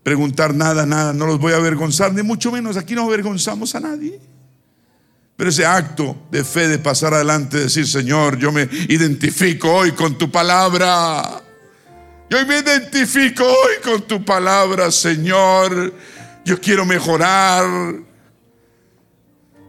[0.03, 1.13] preguntar nada, nada.
[1.13, 2.77] No los voy a avergonzar, ni mucho menos.
[2.77, 4.19] Aquí no avergonzamos a nadie.
[5.37, 10.17] Pero ese acto de fe de pasar adelante, decir, Señor, yo me identifico hoy con
[10.17, 11.43] tu palabra.
[12.27, 15.93] Yo me identifico hoy con tu palabra, Señor.
[16.43, 17.65] Yo quiero mejorar.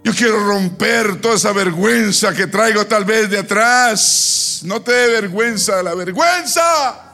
[0.02, 4.62] Yo quiero romper toda esa vergüenza que traigo tal vez de atrás.
[4.64, 7.07] No te dé vergüenza, la vergüenza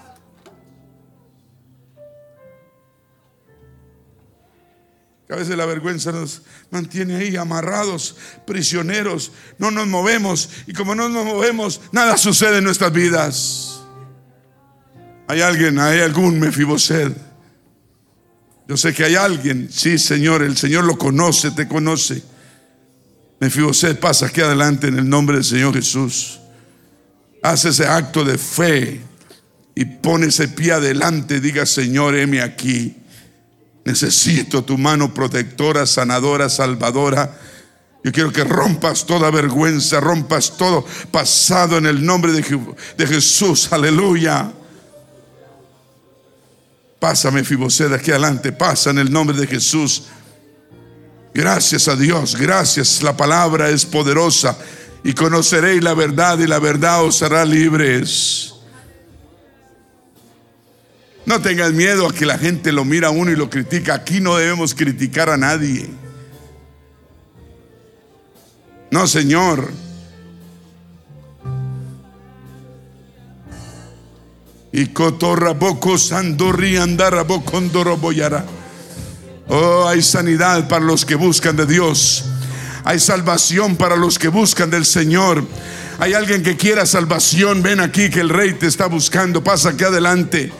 [5.35, 8.16] a veces la vergüenza nos mantiene ahí amarrados,
[8.47, 9.32] prisioneros.
[9.59, 10.49] No nos movemos.
[10.68, 13.80] Y como no nos movemos, nada sucede en nuestras vidas.
[15.26, 17.16] Hay alguien, hay algún Mefiboset.
[18.68, 19.68] Yo sé que hay alguien.
[19.72, 22.22] Sí, Señor, el Señor lo conoce, te conoce.
[23.41, 26.39] Mefiboset pasa aquí adelante en el nombre del Señor Jesús.
[27.43, 29.01] Hace ese acto de fe
[29.74, 31.41] y pone ese pie adelante.
[31.41, 32.97] Diga, Señor, heme aquí.
[33.85, 37.39] Necesito tu mano protectora, sanadora, salvadora.
[38.03, 43.72] Yo quiero que rompas toda vergüenza, rompas todo pasado en el nombre de, Jesús.
[43.72, 44.53] Aleluya.
[46.99, 48.53] Pásame, Fiboset, aquí adelante.
[48.53, 50.05] Pasa en el nombre de Jesús.
[51.35, 53.03] Gracias a Dios, gracias.
[53.03, 54.57] La palabra es poderosa
[55.03, 58.53] y conoceréis la verdad y la verdad os hará libres.
[61.26, 63.94] No tengas miedo a que la gente lo mira a uno y lo critica.
[63.94, 65.88] Aquí no debemos criticar a nadie.
[68.90, 69.70] No, Señor.
[74.70, 78.44] Y cotorra poco sandorri andara boyara.
[79.48, 82.24] Oh, hay sanidad para los que buscan de Dios.
[82.84, 85.44] Hay salvación para los que buscan del Señor.
[85.98, 87.62] Hay alguien que quiera salvación.
[87.62, 89.42] Ven aquí que el rey te está buscando.
[89.42, 90.52] Pasa aquí adelante.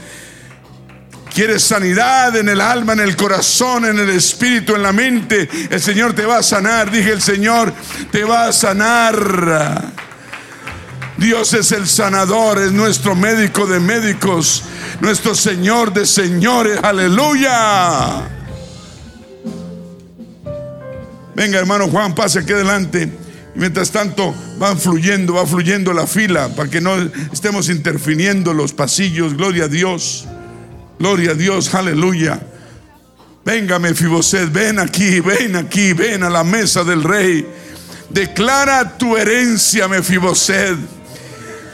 [1.35, 5.49] Quieres sanidad en el alma, en el corazón, en el espíritu, en la mente.
[5.69, 6.93] El Señor te va a sanar.
[6.93, 7.73] Dije, el Señor
[8.13, 9.93] te va a sanar.
[11.17, 14.63] Dios es el sanador, es nuestro médico de médicos,
[15.01, 16.79] nuestro Señor de señores.
[16.83, 18.29] Aleluya.
[21.35, 23.11] Venga, hermano Juan, pase aquí adelante.
[23.57, 26.97] Mientras tanto, van fluyendo, va fluyendo la fila para que no
[27.33, 29.35] estemos interfiriendo los pasillos.
[29.37, 30.27] Gloria a Dios.
[30.99, 32.41] Gloria a Dios, aleluya.
[33.45, 37.47] Venga, Mefiboset, ven aquí, ven aquí, ven a la mesa del rey.
[38.09, 40.79] Declara tu herencia, Mefiboset.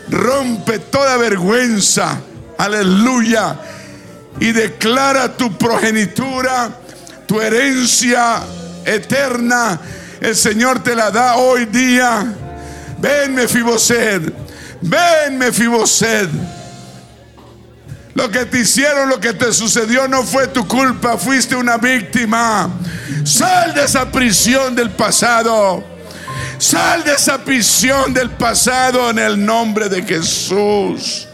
[0.08, 2.20] Rompe toda vergüenza,
[2.58, 3.56] aleluya.
[4.40, 6.70] Y declara tu progenitura,
[7.26, 8.42] tu herencia
[8.84, 9.78] eterna.
[10.20, 12.34] El Señor te la da hoy día.
[12.98, 14.22] Ven, Mefiboset.
[14.80, 16.28] Ven, Mefiboset.
[18.20, 22.68] Lo que te hicieron, lo que te sucedió no fue tu culpa, fuiste una víctima.
[23.24, 25.82] Sal de esa prisión del pasado.
[26.58, 31.28] Sal de esa prisión del pasado en el nombre de Jesús.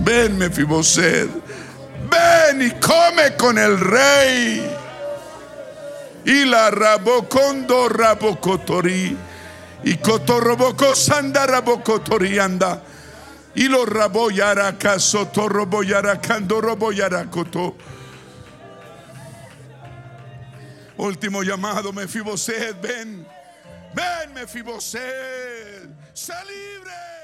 [0.00, 1.30] Ven, Mefiboset.
[2.10, 4.70] Ven y come con el rey.
[6.26, 9.16] Y la rabocondo rabocotori.
[9.82, 12.82] Y cotorroboco sanda rabocotori anda.
[13.54, 17.76] Y lo raboyara caso torroboyara cando roboyara coto.
[20.96, 23.26] Último llamado, Mefiboset, ven.
[23.94, 25.88] Ven, Mefiboset.
[26.12, 27.17] Sal libre.